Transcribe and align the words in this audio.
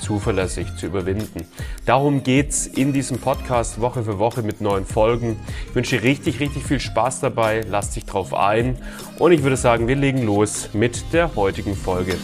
zuverlässig 0.00 0.74
zu 0.76 0.86
überwinden. 0.86 1.46
Darum 1.86 2.22
geht's 2.22 2.66
in 2.66 2.92
diesem 2.92 3.18
Podcast 3.18 3.80
Woche 3.80 4.02
für 4.02 4.18
Woche 4.18 4.42
mit 4.42 4.60
neuen 4.60 4.86
Folgen. 4.86 5.36
Ich 5.68 5.74
wünsche 5.74 6.02
richtig, 6.02 6.40
richtig 6.40 6.64
viel 6.64 6.80
Spaß 6.80 7.20
dabei. 7.20 7.62
Lass 7.68 7.90
dich 7.90 8.04
drauf 8.04 8.34
ein. 8.34 8.76
Und 9.18 9.32
ich 9.32 9.42
würde 9.42 9.56
sagen, 9.56 9.88
wir 9.88 9.96
legen 9.96 10.24
los 10.24 10.70
mit 10.72 11.12
der 11.12 11.34
heutigen 11.34 11.74
Folge. 11.74 12.16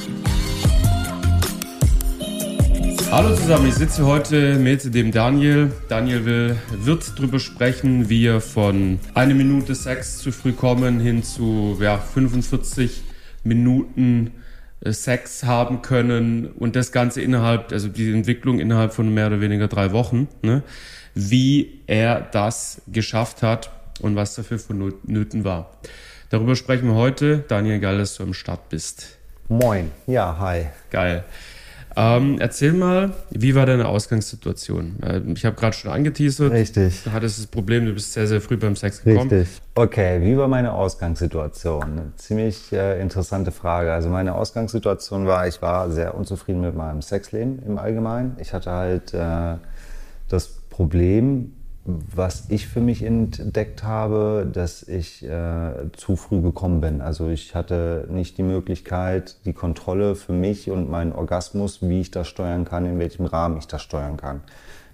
Hallo 3.10 3.32
zusammen, 3.37 3.68
ich 3.68 3.74
sitze 3.74 4.04
heute 4.06 4.56
mit 4.56 4.93
dem 4.93 5.12
Daniel. 5.12 5.70
Daniel 5.88 6.24
will, 6.24 6.56
wird 6.73 7.12
darüber 7.16 7.38
sprechen, 7.38 8.09
wie 8.09 8.27
er 8.27 8.41
von 8.41 8.98
eine 9.15 9.34
Minute 9.34 9.77
Sex 9.77 10.18
zu 10.18 10.32
früh 10.32 10.52
kommen 10.52 10.98
hin 10.98 11.23
zu 11.23 11.79
ja, 11.80 11.96
45 11.96 13.02
Minuten 13.45 14.32
Sex 14.93 15.45
haben 15.45 15.83
können 15.83 16.47
und 16.47 16.77
das 16.77 16.93
Ganze 16.93 17.23
innerhalb, 17.23 17.73
also 17.73 17.88
die 17.88 18.12
Entwicklung 18.12 18.59
innerhalb 18.59 18.93
von 18.93 19.12
mehr 19.12 19.29
oder 19.29 19.41
weniger 19.41 19.69
drei 19.69 19.93
Wochen, 19.93 20.29
ne? 20.43 20.62
wie 21.15 21.80
er 21.87 22.20
das 22.20 22.83
geschafft 22.88 23.43
hat 23.43 23.70
und 24.01 24.16
was 24.16 24.35
dafür 24.35 24.59
vonnöten 24.59 25.45
war. 25.45 25.71
Darüber 26.30 26.57
sprechen 26.57 26.88
wir 26.88 26.95
heute. 26.95 27.45
Daniel, 27.49 27.79
geil, 27.79 27.99
dass 27.99 28.16
du 28.16 28.24
am 28.24 28.35
Start 28.35 28.68
bist. 28.68 29.16
Moin, 29.49 29.90
ja, 30.07 30.37
hi. 30.38 30.66
Geil. 30.90 31.24
Ähm, 31.96 32.37
erzähl 32.40 32.73
mal, 32.73 33.12
wie 33.30 33.54
war 33.54 33.66
deine 33.66 33.88
Ausgangssituation? 33.88 34.96
Äh, 35.02 35.20
ich 35.34 35.45
habe 35.45 35.56
gerade 35.56 35.76
schon 35.76 35.90
angeteasert. 35.90 36.52
Richtig. 36.52 37.04
Du 37.04 37.12
hattest 37.12 37.38
das 37.38 37.46
Problem, 37.46 37.87
du 37.87 37.92
bist 37.95 38.12
sehr, 38.12 38.26
sehr 38.26 38.40
früh 38.40 38.56
beim 38.56 38.76
Sex 38.76 39.02
gekommen. 39.02 39.30
Richtig. 39.30 39.60
Okay, 39.74 40.20
wie 40.22 40.37
war 40.37 40.48
meine 40.48 40.72
Ausgangssituation? 40.72 41.82
Eine 41.82 42.12
ziemlich 42.16 42.72
äh, 42.72 43.00
interessante 43.00 43.52
Frage. 43.52 43.92
Also 43.92 44.09
meine 44.09 44.34
Ausgangssituation 44.34 45.26
war, 45.26 45.46
ich 45.46 45.62
war 45.62 45.90
sehr 45.90 46.15
unzufrieden 46.15 46.60
mit 46.60 46.74
meinem 46.74 47.02
Sexleben 47.02 47.60
im 47.65 47.78
Allgemeinen. 47.78 48.37
Ich 48.40 48.52
hatte 48.52 48.70
halt 48.70 49.15
äh, 49.15 49.56
das 50.28 50.48
Problem, 50.70 51.52
was 51.87 52.46
ich 52.49 52.66
für 52.66 52.80
mich 52.80 53.02
entdeckt 53.02 53.82
habe, 53.82 54.49
dass 54.51 54.82
ich 54.82 55.23
äh, 55.23 55.73
zu 55.93 56.16
früh 56.16 56.40
gekommen 56.40 56.80
bin. 56.80 57.02
Also 57.02 57.29
ich 57.29 57.54
hatte 57.54 58.09
nicht 58.10 58.38
die 58.38 58.43
Möglichkeit, 58.43 59.37
die 59.45 59.52
Kontrolle 59.52 60.15
für 60.15 60.32
mich 60.32 60.71
und 60.71 60.90
meinen 60.90 61.12
Orgasmus, 61.12 61.82
wie 61.82 62.01
ich 62.01 62.10
das 62.10 62.27
steuern 62.29 62.65
kann, 62.65 62.87
in 62.87 62.99
welchem 62.99 63.27
Rahmen 63.27 63.59
ich 63.59 63.66
das 63.66 63.82
steuern 63.82 64.16
kann. 64.16 64.41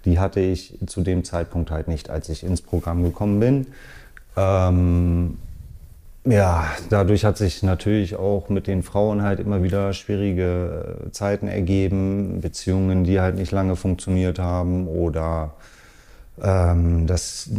Die 0.04 0.18
hatte 0.18 0.40
ich 0.40 0.78
zu 0.86 1.02
dem 1.02 1.22
Zeitpunkt 1.22 1.70
halt 1.70 1.86
nicht, 1.86 2.10
als 2.10 2.28
ich 2.28 2.42
ins 2.42 2.60
Programm 2.60 3.04
gekommen 3.04 3.38
bin. 3.38 3.66
Ähm, 4.36 5.38
ja, 6.24 6.66
dadurch 6.88 7.24
hat 7.24 7.38
sich 7.38 7.62
natürlich 7.62 8.16
auch 8.16 8.48
mit 8.48 8.66
den 8.66 8.82
Frauen 8.82 9.22
halt 9.22 9.38
immer 9.38 9.62
wieder 9.62 9.92
schwierige 9.92 11.06
äh, 11.06 11.10
Zeiten 11.12 11.46
ergeben, 11.46 12.40
Beziehungen, 12.40 13.04
die 13.04 13.20
halt 13.20 13.36
nicht 13.36 13.52
lange 13.52 13.76
funktioniert 13.76 14.40
haben 14.40 14.88
oder 14.88 15.54
ähm, 16.42 17.06
dass 17.06 17.50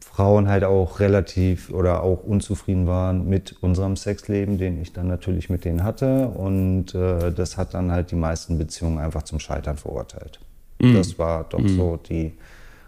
Frauen 0.00 0.48
halt 0.48 0.64
auch 0.64 1.00
relativ 1.00 1.70
oder 1.70 2.02
auch 2.02 2.24
unzufrieden 2.24 2.86
waren 2.86 3.28
mit 3.28 3.56
unserem 3.62 3.96
Sexleben, 3.96 4.58
den 4.58 4.80
ich 4.80 4.92
dann 4.92 5.08
natürlich 5.08 5.50
mit 5.50 5.64
denen 5.64 5.84
hatte. 5.84 6.28
Und 6.28 6.94
äh, 6.94 7.32
das 7.32 7.56
hat 7.56 7.74
dann 7.74 7.90
halt 7.90 8.10
die 8.10 8.16
meisten 8.16 8.58
Beziehungen 8.58 8.98
einfach 8.98 9.22
zum 9.22 9.40
Scheitern 9.40 9.76
verurteilt. 9.76 10.40
Mm. 10.80 10.94
Das 10.94 11.18
war 11.18 11.44
doch 11.44 11.60
mm. 11.60 11.68
so 11.68 11.96
die 11.96 12.34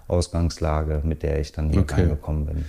Ausgangslage, 0.08 1.00
mit 1.04 1.22
der 1.22 1.40
ich 1.40 1.52
dann 1.52 1.70
hier 1.70 1.82
okay. 1.82 2.02
reingekommen 2.02 2.46
bin. 2.46 2.64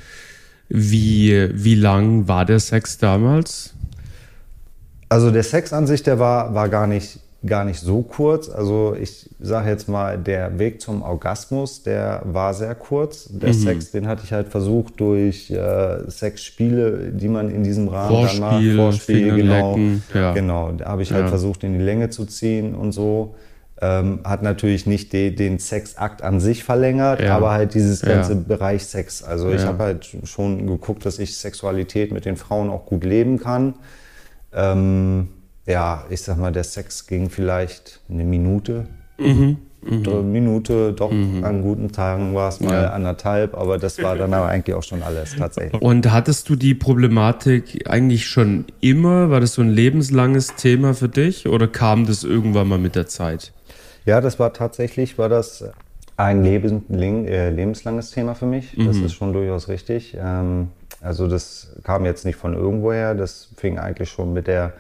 Wie, 0.70 1.50
wie 1.53 1.76
lang 1.76 2.28
war 2.28 2.46
der 2.46 2.59
Sex 2.59 2.98
damals? 2.98 3.74
Also 5.09 5.30
der 5.30 5.44
Sex 5.44 5.74
an 5.74 5.88
sich, 5.88 6.03
der 6.03 6.20
war, 6.20 6.53
war 6.53 6.70
gar 6.70 6.88
nicht 6.88 7.20
gar 7.46 7.66
nicht 7.66 7.79
so 7.79 8.03
kurz. 8.03 8.50
Also 8.50 8.96
ich 9.00 9.29
sage 9.40 9.69
jetzt 9.69 9.90
mal, 9.90 10.18
der 10.18 10.59
Weg 10.59 10.79
zum 10.81 11.02
Orgasmus, 11.02 11.81
der 11.81 12.22
war 12.25 12.53
sehr 12.53 12.75
kurz. 12.75 13.29
Der 13.31 13.50
mhm. 13.50 13.53
Sex, 13.53 13.91
den 13.91 14.07
hatte 14.07 14.24
ich 14.24 14.31
halt 14.31 14.50
versucht 14.50 15.00
durch 15.00 15.50
äh, 15.50 16.09
Sexspiele, 16.09 17.12
die 17.12 17.28
man 17.28 17.50
in 17.50 17.63
diesem 17.63 17.88
Rahmen 17.88 18.09
Vorspiel, 18.09 18.41
dann 18.41 18.68
macht. 18.68 18.75
Vorspiel, 18.75 19.35
genau. 19.35 19.79
Ja. 20.13 20.34
Genau, 20.34 20.72
da 20.72 20.85
habe 20.85 21.02
ich 21.02 21.12
halt 21.12 21.24
ja. 21.24 21.29
versucht, 21.29 21.63
in 21.63 21.74
die 21.74 21.84
Länge 21.84 22.09
zu 22.09 22.25
ziehen 22.25 22.75
und 22.75 22.91
so. 22.91 23.35
Ähm, 23.84 24.19
hat 24.23 24.44
natürlich 24.44 24.85
nicht 24.85 25.12
de, 25.12 25.31
den 25.31 25.58
Sexakt 25.58 26.22
an 26.22 26.40
sich 26.40 26.63
verlängert, 26.63 27.19
ja. 27.19 27.35
aber 27.35 27.50
halt 27.50 27.73
dieses 27.73 28.02
ganze 28.02 28.35
Bereich 28.35 28.85
Sex. 28.85 29.23
Also 29.23 29.50
ich 29.50 29.66
habe 29.66 29.84
halt 29.84 30.16
schon 30.25 30.68
geguckt, 30.68 31.03
dass 31.03 31.18
ich 31.18 31.35
Sexualität 31.35 32.12
mit 32.12 32.25
den 32.25 32.38
Frauen 32.38 32.69
auch 32.69 32.85
gut 32.85 33.03
leben 33.03 33.40
kann. 33.40 33.73
Ähm, 34.53 35.29
ja, 35.72 36.06
ich 36.09 36.22
sag 36.22 36.38
mal, 36.38 36.52
der 36.52 36.64
Sex 36.64 37.08
ging 37.08 37.30
vielleicht 37.30 38.02
eine 38.09 38.24
Minute. 38.24 38.88
Mhm. 39.18 39.58
Mhm. 39.84 40.32
Minute, 40.32 40.94
doch 40.94 41.12
mhm. 41.12 41.44
an 41.44 41.64
guten 41.64 41.92
Tagen 41.92 42.36
war 42.36 42.50
es 42.50 42.59
mal 42.59 42.84
ja. 42.84 42.90
anderthalb, 42.92 43.58
aber 43.58 43.80
das 43.80 44.02
war 44.04 44.16
dann 44.16 44.32
aber 44.32 44.48
eigentlich 44.48 44.76
auch 44.76 44.84
schon 44.84 45.02
alles 45.02 45.36
tatsächlich. 45.36 45.82
Und 45.82 46.12
hattest 46.12 46.50
du 46.50 46.56
die 46.56 46.76
Problematik 46.76 47.90
eigentlich 47.90 48.28
schon 48.28 48.66
immer? 48.80 49.32
War 49.32 49.40
das 49.40 49.54
so 49.54 49.64
ein 49.64 49.70
lebenslanges 49.70 50.56
Thema 50.56 50.94
für 50.94 51.09
dich 51.09 51.48
oder 51.48 51.68
kam 51.68 52.06
das 52.06 52.24
irgendwann 52.24 52.68
mal 52.68 52.78
mit 52.78 52.96
der 52.96 53.08
Zeit? 53.08 53.53
Ja, 54.06 54.22
das 54.22 54.38
war 54.38 54.53
tatsächlich, 54.53 55.18
war 55.18 55.30
das 55.30 55.66
ein 56.16 56.46
äh, 56.46 57.50
lebenslanges 57.50 58.12
Thema 58.12 58.36
für 58.36 58.46
mich. 58.46 58.76
Das 58.78 58.98
mhm. 58.98 59.06
ist 59.06 59.14
schon 59.14 59.34
durchaus 59.34 59.68
richtig. 59.68 60.16
Ähm, 60.20 60.68
also 61.02 61.28
das 61.28 61.76
kam 61.84 62.06
jetzt 62.06 62.26
nicht 62.26 62.36
von 62.36 62.53
irgendwoher, 62.53 63.16
das 63.16 63.50
fing 63.58 63.80
eigentlich 63.80 64.09
schon 64.09 64.34
mit 64.34 64.46
der 64.46 64.74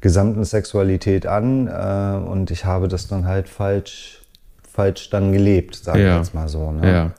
gesamten 0.00 0.44
Sexualität 0.44 1.26
an 1.26 1.66
äh, 1.66 2.28
und 2.28 2.50
ich 2.50 2.64
habe 2.64 2.88
das 2.88 3.08
dann 3.08 3.26
halt 3.26 3.48
falsch, 3.48 4.20
falsch 4.62 5.10
dann 5.10 5.32
gelebt, 5.32 5.74
sage 5.76 6.02
ja. 6.02 6.12
ich 6.12 6.18
jetzt 6.18 6.34
mal 6.34 6.48
so. 6.48 6.70
Ne? 6.72 6.90
Ja. 6.90 7.12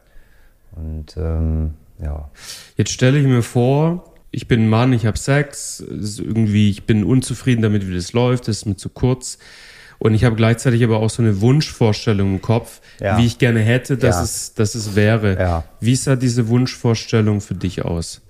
Und 0.76 1.18
ähm, 1.18 1.74
ja. 2.02 2.30
Jetzt 2.78 2.92
stelle 2.92 3.20
ich 3.20 3.26
mir 3.26 3.44
vor, 3.44 4.06
ich 4.32 4.48
bin 4.48 4.64
ein 4.64 4.70
Mann, 4.70 4.94
ich 4.94 5.06
habe 5.06 5.18
Sex, 5.18 5.82
irgendwie, 5.82 6.70
ich 6.70 6.86
bin 6.86 7.04
unzufrieden 7.04 7.62
damit, 7.62 7.88
wie 7.88 7.96
das 7.96 8.14
läuft, 8.14 8.48
das 8.48 8.58
ist 8.58 8.66
mir 8.66 8.78
zu 8.78 8.90
kurz. 8.90 9.38
Und 9.98 10.14
ich 10.14 10.24
habe 10.24 10.38
gleichzeitig 10.38 10.82
aber 10.86 11.02
auch 11.02 11.10
so 11.10 11.22
eine 11.22 11.42
Wunschvorstellung 11.42 12.36
im 12.36 12.42
Kopf, 12.42 12.80
ja. 13.02 13.18
wie 13.18 13.26
ich 13.26 13.38
gerne 13.38 13.60
hätte, 13.60 13.98
dass, 13.98 14.16
ja. 14.16 14.24
es, 14.24 14.54
dass 14.54 14.76
es 14.76 14.96
wäre. 14.96 15.38
Ja. 15.38 15.64
Wie 15.82 15.96
sah 15.96 16.16
diese 16.16 16.48
Wunschvorstellung 16.48 17.42
für 17.42 17.56
dich 17.56 17.84
aus? 17.84 18.22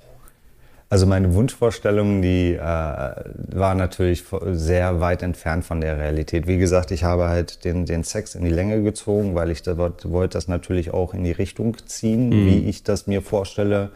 Also 0.91 1.05
meine 1.05 1.35
Wunschvorstellungen, 1.35 2.23
die 2.23 2.55
äh, 2.55 2.59
war 2.59 3.75
natürlich 3.75 4.23
sehr 4.51 4.99
weit 4.99 5.21
entfernt 5.21 5.63
von 5.63 5.81
der 5.81 5.99
Realität. 5.99 6.47
Wie 6.47 6.57
gesagt, 6.57 6.89
ich 6.89 7.03
habe 7.03 7.29
halt 7.29 7.63
den, 7.63 7.85
den 7.85 8.03
Sex 8.03 8.33
in 8.33 8.43
die 8.43 8.49
Länge 8.49 8.81
gezogen, 8.81 9.35
weil 9.35 9.51
ich 9.51 9.61
da, 9.61 9.77
wollte 9.77 10.33
das 10.33 10.47
natürlich 10.47 10.91
auch 10.91 11.13
in 11.13 11.23
die 11.23 11.31
Richtung 11.31 11.77
ziehen, 11.85 12.29
mhm. 12.29 12.45
wie 12.47 12.69
ich 12.69 12.83
das 12.83 13.05
mir 13.05 13.21
vorstelle, 13.21 13.91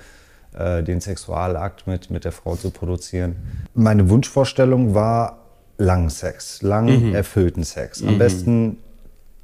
äh, 0.55 0.83
den 0.83 1.01
Sexualakt 1.01 1.87
mit, 1.87 2.11
mit 2.11 2.25
der 2.25 2.31
Frau 2.31 2.55
zu 2.55 2.69
produzieren. 2.69 3.37
Meine 3.73 4.09
Wunschvorstellung 4.11 4.93
war 4.93 5.39
langen 5.79 6.11
Sex, 6.11 6.61
lang 6.61 7.07
mhm. 7.07 7.15
erfüllten 7.15 7.63
Sex. 7.63 8.03
Am 8.03 8.13
mhm. 8.13 8.17
besten 8.19 8.77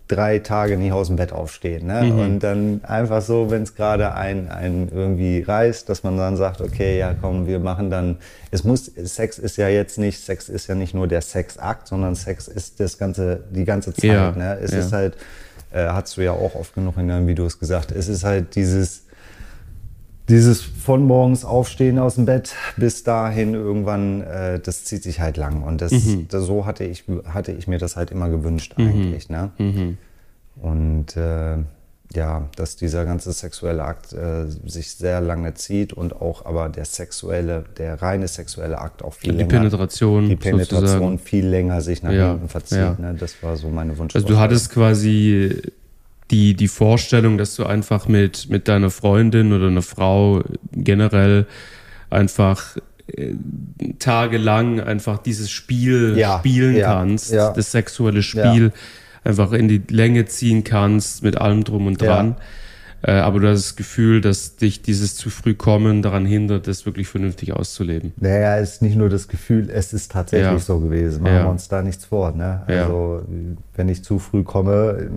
drei 0.09 0.39
Tage 0.39 0.75
nicht 0.75 0.91
aus 0.91 1.07
dem 1.07 1.15
Bett 1.15 1.31
aufstehen. 1.31 1.87
Ne? 1.87 2.01
Mhm. 2.03 2.19
Und 2.19 2.39
dann 2.39 2.81
einfach 2.83 3.21
so, 3.21 3.51
wenn 3.51 3.63
es 3.63 3.75
gerade 3.75 4.15
ein, 4.15 4.49
ein 4.49 4.89
irgendwie 4.93 5.41
reißt, 5.41 5.87
dass 5.87 6.03
man 6.03 6.17
dann 6.17 6.35
sagt, 6.35 6.61
okay, 6.61 6.97
ja 6.97 7.13
komm, 7.13 7.47
wir 7.47 7.59
machen 7.59 7.89
dann, 7.89 8.17
es 8.51 8.63
muss, 8.63 8.85
Sex 8.85 9.37
ist 9.37 9.57
ja 9.57 9.69
jetzt 9.69 9.99
nicht, 9.99 10.19
Sex 10.19 10.49
ist 10.49 10.67
ja 10.67 10.75
nicht 10.75 10.95
nur 10.95 11.07
der 11.07 11.21
Sexakt, 11.21 11.87
sondern 11.87 12.15
Sex 12.15 12.47
ist 12.47 12.79
das 12.79 12.97
ganze, 12.97 13.43
die 13.51 13.65
ganze 13.65 13.93
Zeit. 13.93 14.03
Ja. 14.03 14.31
Ne? 14.31 14.57
Es 14.61 14.71
ja. 14.71 14.79
ist 14.79 14.91
halt, 14.91 15.15
äh, 15.71 15.85
hast 15.85 16.17
du 16.17 16.21
ja 16.21 16.31
auch 16.31 16.55
oft 16.55 16.73
genug 16.73 16.97
in 16.97 17.07
deinen 17.07 17.27
Videos 17.27 17.59
gesagt, 17.59 17.91
es 17.91 18.07
ist 18.07 18.23
halt 18.23 18.55
dieses, 18.55 19.03
dieses 20.29 20.61
von 20.61 21.03
morgens 21.03 21.43
aufstehen 21.43 21.99
aus 21.99 22.15
dem 22.15 22.25
Bett 22.25 22.53
bis 22.77 23.03
dahin 23.03 23.55
irgendwann, 23.55 24.21
äh, 24.21 24.59
das 24.59 24.85
zieht 24.85 25.03
sich 25.03 25.19
halt 25.19 25.37
lang. 25.37 25.63
Und 25.63 25.81
das, 25.81 25.91
mhm. 25.91 26.27
das, 26.29 26.45
so 26.45 26.65
hatte 26.65 26.83
ich, 26.83 27.03
hatte 27.25 27.51
ich 27.51 27.67
mir 27.67 27.79
das 27.79 27.95
halt 27.95 28.11
immer 28.11 28.29
gewünscht 28.29 28.75
mhm. 28.77 28.87
eigentlich. 28.87 29.29
Ne? 29.29 29.51
Mhm. 29.57 29.97
Und 30.61 31.17
äh, 31.17 31.57
ja, 32.15 32.49
dass 32.55 32.75
dieser 32.75 33.05
ganze 33.05 33.31
sexuelle 33.31 33.83
Akt 33.83 34.13
äh, 34.13 34.45
sich 34.65 34.91
sehr 34.95 35.21
lange 35.21 35.53
zieht 35.53 35.93
und 35.93 36.21
auch 36.21 36.45
aber 36.45 36.69
der 36.69 36.85
sexuelle, 36.85 37.65
der 37.77 38.01
reine 38.01 38.27
sexuelle 38.27 38.79
Akt 38.79 39.03
auch 39.03 39.13
viel 39.13 39.31
die 39.31 39.37
länger. 39.37 39.49
Penetration. 39.49 40.27
Die 40.27 40.35
Penetration 40.35 40.87
sozusagen. 40.87 41.19
viel 41.19 41.45
länger 41.45 41.81
sich 41.81 42.01
nach 42.01 42.11
ja, 42.11 42.31
hinten 42.31 42.49
verzieht. 42.49 42.79
Ja. 42.79 42.95
Ne? 42.99 43.15
Das 43.19 43.41
war 43.43 43.57
so 43.57 43.69
meine 43.69 43.97
Wunsch. 43.97 44.15
Also 44.15 44.27
du 44.27 44.37
hattest 44.37 44.71
quasi 44.71 45.61
die, 46.31 46.53
die 46.53 46.67
Vorstellung, 46.67 47.37
dass 47.37 47.55
du 47.55 47.65
einfach 47.65 48.07
mit, 48.07 48.49
mit 48.49 48.67
deiner 48.67 48.89
Freundin 48.89 49.51
oder 49.53 49.67
einer 49.67 49.81
Frau 49.81 50.43
generell 50.71 51.45
einfach 52.09 52.77
äh, 53.07 53.33
tagelang 53.99 54.79
einfach 54.79 55.17
dieses 55.19 55.49
Spiel 55.49 56.15
Ja, 56.17 56.39
spielen 56.39 56.75
ja, 56.75 56.87
kannst, 56.93 57.31
ja. 57.31 57.51
das 57.51 57.71
sexuelle 57.71 58.23
Spiel 58.23 58.71
einfach 59.23 59.51
in 59.51 59.67
die 59.67 59.81
Länge 59.89 60.25
ziehen 60.25 60.63
kannst 60.63 61.23
mit 61.23 61.37
allem 61.37 61.63
drum 61.63 61.87
und 61.87 62.01
Ja. 62.01 62.07
dran. 62.15 62.35
Äh, 63.01 63.11
aber 63.13 63.39
du 63.39 63.47
hast 63.47 63.63
das 63.63 63.75
Gefühl, 63.77 64.19
dass 64.19 64.57
dich 64.57 64.81
dieses 64.81 65.15
zu 65.15 65.29
früh 65.29 65.53
kommen 65.53 66.01
daran 66.01 66.25
hindert, 66.25 66.67
das 66.67 66.85
wirklich 66.85 67.07
vernünftig 67.07 67.53
auszuleben. 67.53 68.11
Naja, 68.17 68.57
es 68.57 68.73
ist 68.73 68.81
nicht 68.81 68.97
nur 68.97 69.07
das 69.07 69.29
Gefühl, 69.29 69.69
es 69.73 69.93
ist 69.93 70.11
tatsächlich 70.11 70.51
Ja. 70.51 70.59
so 70.59 70.79
gewesen. 70.79 71.23
Machen 71.23 71.33
Ja. 71.35 71.43
wir 71.43 71.49
uns 71.49 71.69
da 71.69 71.81
nichts 71.81 72.03
vor. 72.05 72.33
Ne? 72.33 72.61
Ja. 72.67 72.83
Also, 72.83 73.21
wenn 73.75 73.87
ich 73.87 74.03
zu 74.03 74.19
früh 74.19 74.43
komme, 74.43 75.09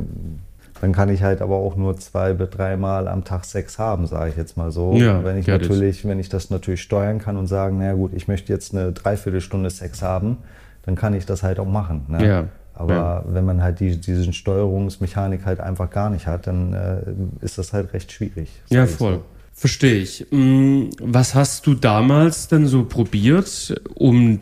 dann 0.83 0.91
kann 0.91 1.11
ich 1.11 1.23
halt 1.23 1.43
aber 1.43 1.55
auch 1.59 1.77
nur 1.77 1.97
zwei 1.97 2.33
bis 2.33 2.51
dreimal 2.51 3.07
am 3.07 3.23
Tag 3.23 3.45
Sex 3.45 3.79
haben, 3.79 4.09
sage 4.09 4.31
ich 4.31 4.37
jetzt 4.37 4.57
mal 4.57 4.73
so. 4.73 4.95
Ja, 4.95 5.23
wenn 5.23 5.39
ich 5.39 5.47
natürlich, 5.47 6.05
wenn 6.05 6.19
ich 6.19 6.29
das 6.29 6.51
natürlich 6.51 6.83
steuern 6.83 7.21
kann 7.21 7.37
und 7.37 7.47
sagen, 7.47 7.79
naja 7.79 7.93
gut, 7.93 8.11
ich 8.15 8.27
möchte 8.27 8.53
jetzt 8.53 8.75
eine 8.75 8.91
Dreiviertelstunde 8.91 9.71
Sex 9.71 10.03
haben, 10.03 10.39
dann 10.85 10.97
kann 10.97 11.15
ich 11.15 11.25
das 11.25 11.45
halt 11.45 11.61
auch 11.61 11.69
machen. 11.69 12.07
Ne? 12.09 12.27
Ja, 12.27 12.45
Aber 12.75 12.95
ja. 12.95 13.25
wenn 13.29 13.45
man 13.45 13.63
halt 13.63 13.79
die, 13.79 13.97
diesen 13.97 14.33
Steuerungsmechanik 14.33 15.47
halt 15.47 15.61
einfach 15.61 15.89
gar 15.89 16.11
nicht 16.11 16.27
hat, 16.27 16.49
dann 16.49 16.73
äh, 16.73 17.45
ist 17.45 17.59
das 17.59 17.73
halt 17.73 17.93
recht 17.93 18.11
schwierig. 18.11 18.51
Ja, 18.69 18.87
voll. 18.89 19.15
so. 19.15 19.23
Verstehe 19.53 20.01
ich. 20.01 20.27
Mm, 20.33 20.87
Was 21.01 21.37
hast 21.37 21.65
du 21.69 21.75
damals 21.75 22.49
denn 22.49 22.67
so 22.67 22.87
probiert, 22.87 23.81
um 23.95 24.41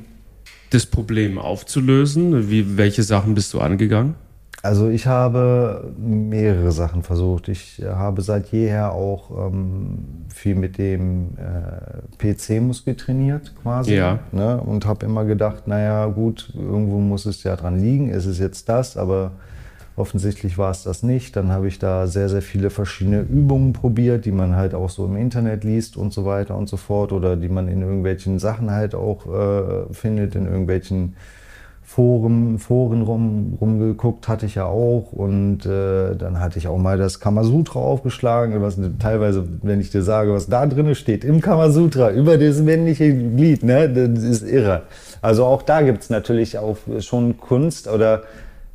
das 0.70 0.86
Problem 0.86 1.36
aufzulösen? 1.36 2.48
Wie, 2.48 2.78
welche 2.78 3.02
Sachen 3.02 3.34
bist 3.34 3.52
du 3.52 3.60
angegangen? 3.60 4.14
Also 4.62 4.90
ich 4.90 5.06
habe 5.06 5.92
mehrere 5.96 6.70
Sachen 6.70 7.02
versucht. 7.02 7.48
Ich 7.48 7.82
habe 7.82 8.20
seit 8.20 8.48
jeher 8.48 8.92
auch 8.92 9.48
ähm, 9.48 10.26
viel 10.28 10.54
mit 10.54 10.76
dem 10.76 11.30
äh, 11.38 12.32
PC-Muskel 12.34 12.94
trainiert 12.94 13.54
quasi. 13.62 13.94
Ja. 13.94 14.18
Ne? 14.32 14.60
Und 14.60 14.84
habe 14.84 15.06
immer 15.06 15.24
gedacht, 15.24 15.66
naja 15.66 16.06
gut, 16.06 16.52
irgendwo 16.54 16.98
muss 16.98 17.24
es 17.24 17.42
ja 17.42 17.56
dran 17.56 17.80
liegen. 17.80 18.10
Ist 18.10 18.26
es 18.26 18.38
jetzt 18.38 18.68
das? 18.68 18.98
Aber 18.98 19.32
offensichtlich 19.96 20.58
war 20.58 20.70
es 20.70 20.82
das 20.82 21.02
nicht. 21.02 21.36
Dann 21.36 21.50
habe 21.50 21.66
ich 21.66 21.78
da 21.78 22.06
sehr, 22.06 22.28
sehr 22.28 22.42
viele 22.42 22.68
verschiedene 22.68 23.20
Übungen 23.20 23.72
probiert, 23.72 24.26
die 24.26 24.32
man 24.32 24.56
halt 24.56 24.74
auch 24.74 24.90
so 24.90 25.06
im 25.06 25.16
Internet 25.16 25.64
liest 25.64 25.96
und 25.96 26.12
so 26.12 26.26
weiter 26.26 26.54
und 26.54 26.68
so 26.68 26.76
fort. 26.76 27.12
Oder 27.12 27.36
die 27.36 27.48
man 27.48 27.66
in 27.66 27.80
irgendwelchen 27.80 28.38
Sachen 28.38 28.70
halt 28.70 28.94
auch 28.94 29.26
äh, 29.26 29.94
findet, 29.94 30.34
in 30.34 30.44
irgendwelchen 30.44 31.14
Foren, 31.92 32.60
Foren 32.60 33.02
rum, 33.02 33.58
rumgeguckt 33.60 34.28
hatte 34.28 34.46
ich 34.46 34.54
ja 34.54 34.66
auch 34.66 35.10
und 35.10 35.66
äh, 35.66 36.14
dann 36.14 36.38
hatte 36.38 36.56
ich 36.56 36.68
auch 36.68 36.78
mal 36.78 36.96
das 36.96 37.18
Kamasutra 37.18 37.80
aufgeschlagen, 37.80 38.62
was 38.62 38.78
teilweise, 39.00 39.44
wenn 39.62 39.80
ich 39.80 39.90
dir 39.90 40.02
sage, 40.02 40.32
was 40.32 40.46
da 40.46 40.66
drin 40.66 40.94
steht, 40.94 41.24
im 41.24 41.40
Kamasutra, 41.40 42.12
über 42.12 42.38
das 42.38 42.60
männliche 42.60 43.12
Glied, 43.12 43.64
ne, 43.64 43.88
das 43.88 44.22
ist 44.22 44.42
irre. 44.48 44.82
Also 45.20 45.44
auch 45.44 45.62
da 45.62 45.82
gibt's 45.82 46.10
natürlich 46.10 46.58
auch 46.58 46.76
schon 47.00 47.38
Kunst 47.38 47.88
oder 47.88 48.22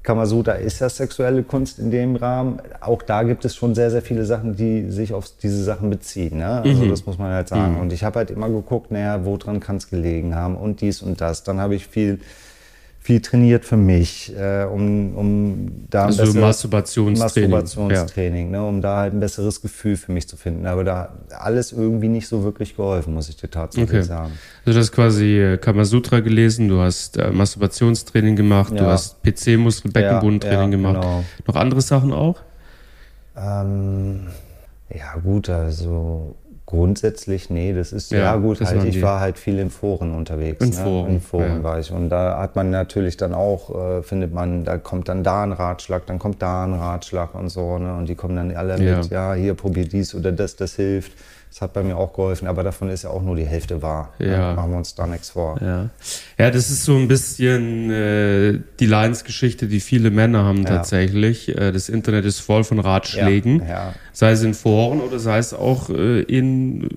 Kamasutra 0.04 0.52
ist 0.52 0.82
ja 0.82 0.90
sexuelle 0.90 1.44
Kunst 1.44 1.80
in 1.80 1.92
dem 1.92 2.18
Rahmen. 2.18 2.60
Auch 2.82 3.02
da 3.02 3.24
gibt 3.24 3.46
es 3.46 3.56
schon 3.56 3.76
sehr, 3.76 3.92
sehr 3.92 4.02
viele 4.02 4.26
Sachen, 4.26 4.58
die 4.58 4.92
sich 4.92 5.14
auf 5.14 5.30
diese 5.42 5.64
Sachen 5.64 5.90
beziehen. 5.90 6.40
Ne? 6.40 6.62
Also 6.64 6.86
das 6.86 7.06
muss 7.06 7.18
man 7.18 7.32
halt 7.32 7.48
sagen. 7.48 7.80
Und 7.80 7.92
ich 7.92 8.04
habe 8.04 8.20
halt 8.20 8.30
immer 8.30 8.50
geguckt, 8.50 8.92
naja, 8.92 9.26
woran 9.26 9.62
kann 9.62 9.78
es 9.78 9.90
gelegen 9.90 10.36
haben 10.36 10.56
und 10.58 10.82
dies 10.82 11.02
und 11.02 11.22
das. 11.22 11.44
Dann 11.44 11.60
habe 11.60 11.74
ich 11.74 11.88
viel 11.88 12.20
viel 13.06 13.22
trainiert 13.22 13.66
für 13.66 13.78
mich, 13.78 14.36
äh, 14.36 14.64
um, 14.64 15.16
um 15.16 15.72
da 15.92 16.02
ein 16.02 16.06
Also 16.08 16.24
besseres- 16.24 16.42
Masturbationstraining. 16.42 17.52
Masturbationstraining, 17.52 18.50
ne, 18.50 18.66
um 18.66 18.82
da 18.82 18.98
halt 18.98 19.14
ein 19.14 19.20
besseres 19.20 19.62
Gefühl 19.62 19.96
für 19.96 20.12
mich 20.12 20.28
zu 20.28 20.38
finden. 20.38 20.66
Aber 20.66 20.84
da 20.84 21.14
alles 21.38 21.72
irgendwie 21.72 22.08
nicht 22.08 22.28
so 22.28 22.44
wirklich 22.44 22.76
geholfen, 22.76 23.14
muss 23.14 23.30
ich 23.30 23.36
dir 23.38 23.52
tatsächlich 23.52 23.90
Okay. 23.90 24.02
sagen. 24.02 24.32
Also 24.66 24.80
du 24.80 24.82
hast 24.82 24.92
quasi 24.92 25.38
äh, 25.40 25.58
Kamasutra 25.58 26.22
gelesen, 26.22 26.68
du 26.68 26.80
hast 26.80 27.18
äh, 27.18 27.30
Masturbationstraining 27.30 28.36
gemacht, 28.36 28.72
du 28.72 28.78
Ja. 28.86 28.88
hast 28.94 29.22
PC-Muskel, 29.22 29.92
Beckenbodentraining 29.92 30.58
Ja, 30.58 30.64
ja, 30.64 30.72
gemacht. 30.72 30.96
genau. 30.96 31.24
Noch 31.46 31.56
andere 31.58 31.82
Sachen 31.82 32.12
auch? 32.12 32.38
Ähm, 33.38 34.22
ja 34.90 35.16
gut, 35.24 35.48
also 35.50 36.36
grundsätzlich, 36.66 37.50
nee, 37.50 37.74
das 37.74 37.94
ist, 37.94 38.12
ja, 38.12 38.18
Ja, 38.20 38.36
gut, 38.38 38.60
halt, 38.62 38.84
ich 38.86 39.02
war 39.02 39.20
halt 39.20 39.38
viel 39.38 39.60
in 39.60 39.70
Foren 39.70 40.14
unterwegs. 40.16 40.64
In 40.64 40.72
ne? 40.72 40.76
Foren, 40.76 41.10
In 41.12 41.22
Foren 41.22 41.58
ja. 41.58 41.64
war 41.64 41.80
ich. 41.80 41.92
Und 41.92 42.10
da 42.10 42.40
hat 42.40 42.56
man 42.56 42.72
natürlich 42.72 43.18
dann 43.18 43.34
auch, 43.34 44.00
äh, 44.00 44.04
findet 44.04 44.34
man, 44.34 44.64
da 44.66 44.78
kommt 44.78 45.08
dann 45.08 45.24
da 45.24 45.44
ein 45.44 45.52
Ratschlag, 45.52 46.06
dann 46.08 46.18
kommt 46.18 46.42
da 46.42 46.64
ein 46.66 46.74
Ratschlag 46.74 47.36
und 47.36 47.50
so, 47.50 47.78
ne? 47.78 47.96
Und 47.96 48.10
die 48.10 48.16
kommen 48.16 48.36
dann 48.36 48.56
alle 48.56 48.82
Ja. 48.84 48.98
mit, 48.98 49.10
ja, 49.12 49.34
hier 49.34 49.54
probier 49.54 49.88
dies 49.88 50.16
oder 50.16 50.32
das, 50.32 50.56
das 50.56 50.76
hilft. 50.76 51.12
Das 51.50 51.62
hat 51.62 51.72
bei 51.72 51.84
mir 51.84 51.96
auch 51.96 52.12
geholfen, 52.12 52.48
aber 52.50 52.64
davon 52.64 52.90
ist 52.90 53.04
ja 53.04 53.12
auch 53.12 53.22
nur 53.22 53.38
die 53.38 53.46
Hälfte 53.46 53.82
wahr. 53.82 54.14
Ja. 54.20 54.50
Ne? 54.50 54.56
Machen 54.56 54.72
wir 54.72 54.78
uns 54.78 54.94
da 54.94 55.08
nichts 55.08 55.30
vor. 55.30 55.58
Ja. 55.62 55.90
ja, 56.38 56.52
das 56.52 56.70
ist 56.70 56.84
so 56.84 56.98
ein 56.98 57.08
bisschen 57.08 57.90
äh, 57.92 58.60
die 58.82 58.86
Leidensgeschichte, 58.86 59.68
die 59.68 59.80
viele 59.80 60.12
Männer 60.12 60.44
haben 60.44 60.64
Ja. 60.64 60.70
tatsächlich. 60.78 61.48
Äh, 61.58 61.72
das 61.72 61.88
Internet 61.88 62.26
ist 62.26 62.40
voll 62.42 62.66
von 62.66 62.80
Ratschlägen, 62.80 63.62
Ja, 63.62 63.68
ja. 63.70 63.94
sei 64.12 64.32
es 64.32 64.44
in 64.44 64.54
Foren 64.54 65.00
oder 65.00 65.18
sei 65.18 65.38
es 65.38 65.54
auch 65.54 65.90
äh, 65.90 66.24
in, 66.24 66.90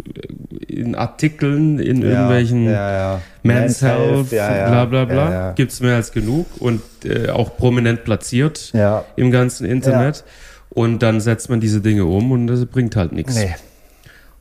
in 0.66 0.96
Artikeln, 0.96 1.78
in 1.78 2.02
irgendwelchen 2.02 2.64
ja, 2.64 2.92
ja. 2.92 3.20
Men's 3.44 3.80
Health, 3.80 4.32
ja, 4.32 4.56
ja. 4.56 4.68
bla 4.70 4.84
bla 4.86 5.04
bla. 5.04 5.16
Ja, 5.24 5.30
ja. 5.32 5.52
Gibt's 5.52 5.78
mehr 5.80 5.94
als 5.94 6.10
genug 6.10 6.46
und 6.58 6.82
äh, 7.04 7.28
auch 7.30 7.56
prominent 7.56 8.02
platziert 8.02 8.72
Ja. 8.72 9.04
im 9.14 9.30
ganzen 9.30 9.66
Internet. 9.66 10.24
Und 10.70 11.00
dann 11.04 11.20
setzt 11.20 11.48
man 11.48 11.60
diese 11.60 11.80
Dinge 11.80 12.04
um 12.06 12.32
und 12.32 12.48
das 12.48 12.66
bringt 12.66 12.96
halt 12.96 13.12
nichts. 13.12 13.36
Nee. 13.36 13.54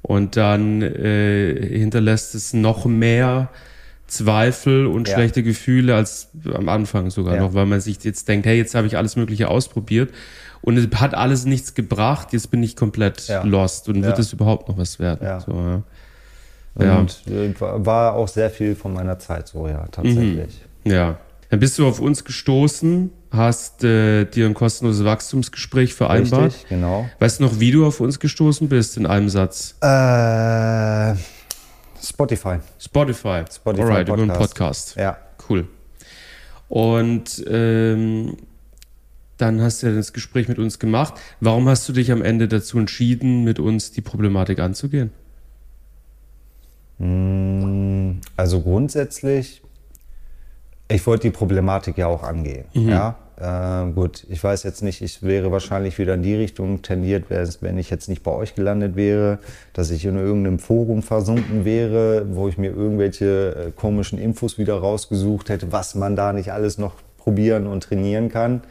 Und 0.08 0.38
dann 0.38 0.82
äh, 0.82 1.54
hinterlässt 1.78 2.34
es 2.34 2.54
noch 2.54 2.86
mehr 2.86 3.50
Zweifel 4.08 4.86
und 4.88 5.10
Ja. 5.10 5.16
schlechte 5.16 5.44
Gefühle 5.44 5.96
als 5.96 6.30
am 6.54 6.70
Anfang 6.70 7.10
sogar 7.10 7.36
Ja. 7.36 7.42
noch, 7.42 7.54
weil 7.54 7.66
man 7.66 7.82
sich 7.82 8.02
jetzt 8.06 8.26
denkt, 8.30 8.46
hey, 8.46 8.56
jetzt 8.58 8.74
habe 8.74 8.88
ich 8.88 8.96
alles 8.96 9.18
Mögliche 9.18 9.50
ausprobiert 9.50 10.14
und 10.62 10.78
es 10.78 10.88
hat 11.02 11.14
alles 11.14 11.44
nichts 11.46 11.74
gebracht, 11.74 12.32
jetzt 12.32 12.50
bin 12.52 12.64
ich 12.64 12.78
komplett 12.78 13.28
Ja. 13.28 13.44
lost 13.44 13.90
und 13.90 14.02
wird 14.02 14.18
es 14.18 14.32
überhaupt 14.32 14.70
noch 14.70 14.78
was 14.78 14.98
werden? 14.98 15.20
Ja. 15.26 15.42
So. 15.42 15.52
Und 16.76 17.60
war- 17.60 17.86
war 17.86 18.14
auch 18.14 18.30
sehr 18.30 18.50
viel 18.50 18.76
von 18.76 18.94
meiner 18.94 19.20
Zeit 19.20 19.48
so, 19.50 19.68
ja, 19.68 19.86
tatsächlich. 19.92 20.62
ja. 20.86 21.18
Dann 21.50 21.60
bist 21.60 21.80
du 21.80 21.88
auf 21.88 22.00
uns 22.00 22.26
gestoßen, 22.26 23.10
hast 23.32 23.84
äh, 23.84 24.26
dir 24.26 24.46
ein 24.46 24.54
kostenloses 24.54 25.06
Wachstumsgespräch 25.06 25.94
vereinbart. 25.94 26.48
Richtig, 26.54 26.70
genau. 26.70 27.10
Weißt 27.20 27.40
du 27.40 27.44
noch, 27.44 27.60
wie 27.60 27.72
du 27.72 27.86
auf 27.86 28.00
uns 28.02 28.20
gestoßen 28.20 28.68
bist 28.68 28.98
in 28.98 29.06
einem 29.06 29.30
Satz? 29.30 29.76
Äh, 29.82 31.16
Spotify. 32.04 32.58
Spotify. 32.80 33.44
Spotify 33.50 33.82
Alright, 33.82 34.08
über 34.08 34.18
einen 34.18 34.28
Podcast. 34.28 34.96
Podcast. 34.96 34.96
Ja. 34.98 35.18
Cool. 35.50 35.68
Und 36.68 37.46
ähm, 37.50 38.36
dann 39.38 39.62
hast 39.62 39.84
du 39.84 39.88
ja 39.88 39.96
das 39.96 40.12
Gespräch 40.14 40.48
mit 40.50 40.60
uns 40.60 40.80
gemacht. 40.80 41.14
Warum 41.40 41.70
hast 41.70 41.88
du 41.88 41.94
dich 41.94 42.12
am 42.12 42.22
Ende 42.22 42.48
dazu 42.48 42.78
entschieden, 42.78 43.44
mit 43.46 43.60
uns 43.60 43.92
die 43.92 44.02
Problematik 44.02 44.60
anzugehen? 44.60 45.12
Mm, 46.98 48.20
Also 48.36 48.62
grundsätzlich, 48.62 49.62
ich 50.90 51.06
wollte 51.06 51.24
die 51.24 51.32
Problematik 51.32 51.98
ja 51.98 52.08
auch 52.08 52.24
angehen. 52.24 52.66
Ja, 52.74 53.16
äh, 53.40 53.92
gut, 53.92 54.26
ich 54.30 54.44
weiß 54.44 54.64
jetzt 54.64 54.82
nicht, 54.82 55.02
ich 55.02 55.22
wäre 55.22 55.52
wahrscheinlich 55.52 56.00
wieder 56.00 56.16
in 56.16 56.24
die 56.24 56.36
Richtung 56.36 56.82
tendiert, 56.82 57.26
wenn 57.30 57.78
ich 57.78 57.90
jetzt 57.90 58.10
nicht 58.10 58.24
bei 58.24 58.32
euch 58.32 58.56
gelandet 58.56 58.96
wäre, 58.96 59.40
dass 59.74 59.92
ich 59.92 60.06
in 60.06 60.18
irgendeinem 60.18 60.60
Forum 60.60 61.04
versunken 61.04 61.64
wäre, 61.64 62.26
wo 62.32 62.48
ich 62.48 62.58
mir 62.58 62.72
irgendwelche 62.72 63.68
äh, 63.68 63.72
komischen 63.72 64.18
Infos 64.18 64.58
wieder 64.58 64.76
rausgesucht 64.76 65.50
hätte, 65.50 65.72
was 65.72 65.94
man 65.94 66.16
da 66.16 66.34
nicht 66.34 66.52
alles 66.52 66.78
noch 66.78 66.94
probieren 67.18 67.68
und 67.68 67.84
trainieren 67.84 68.30
kann. 68.30 68.62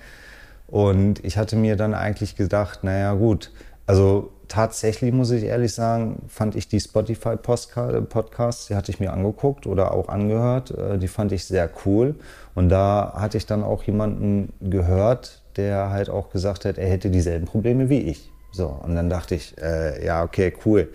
Und 0.66 1.24
ich 1.24 1.36
hatte 1.38 1.54
mir 1.54 1.76
dann 1.76 1.94
eigentlich 1.94 2.34
gedacht, 2.34 2.82
naja 2.82 3.14
gut, 3.14 3.52
also 3.86 4.32
tatsächlich 4.48 5.12
muss 5.12 5.30
ich 5.30 5.44
ehrlich 5.44 5.72
sagen, 5.72 6.22
fand 6.28 6.56
ich 6.56 6.68
die 6.68 6.80
Spotify 6.80 7.36
Postka- 7.36 8.00
Podcasts, 8.02 8.66
die 8.68 8.74
hatte 8.74 8.90
ich 8.90 9.00
mir 9.00 9.12
angeguckt 9.12 9.66
oder 9.66 9.92
auch 9.92 10.08
angehört, 10.08 10.70
äh, 10.70 10.98
die 10.98 11.08
fand 11.08 11.32
ich 11.32 11.44
sehr 11.44 11.68
cool. 11.84 12.14
Und 12.54 12.68
da 12.68 13.12
hatte 13.16 13.36
ich 13.38 13.46
dann 13.46 13.62
auch 13.62 13.82
jemanden 13.84 14.52
gehört, 14.60 15.42
der 15.56 15.90
halt 15.90 16.10
auch 16.10 16.30
gesagt 16.30 16.64
hat, 16.64 16.78
er 16.78 16.88
hätte 16.88 17.10
dieselben 17.10 17.46
Probleme 17.46 17.88
wie 17.88 18.00
ich. 18.00 18.30
So, 18.52 18.66
und 18.82 18.94
dann 18.94 19.10
dachte 19.10 19.34
ich, 19.34 19.54
äh, 19.60 20.04
ja, 20.04 20.22
okay, 20.22 20.52
cool. 20.64 20.88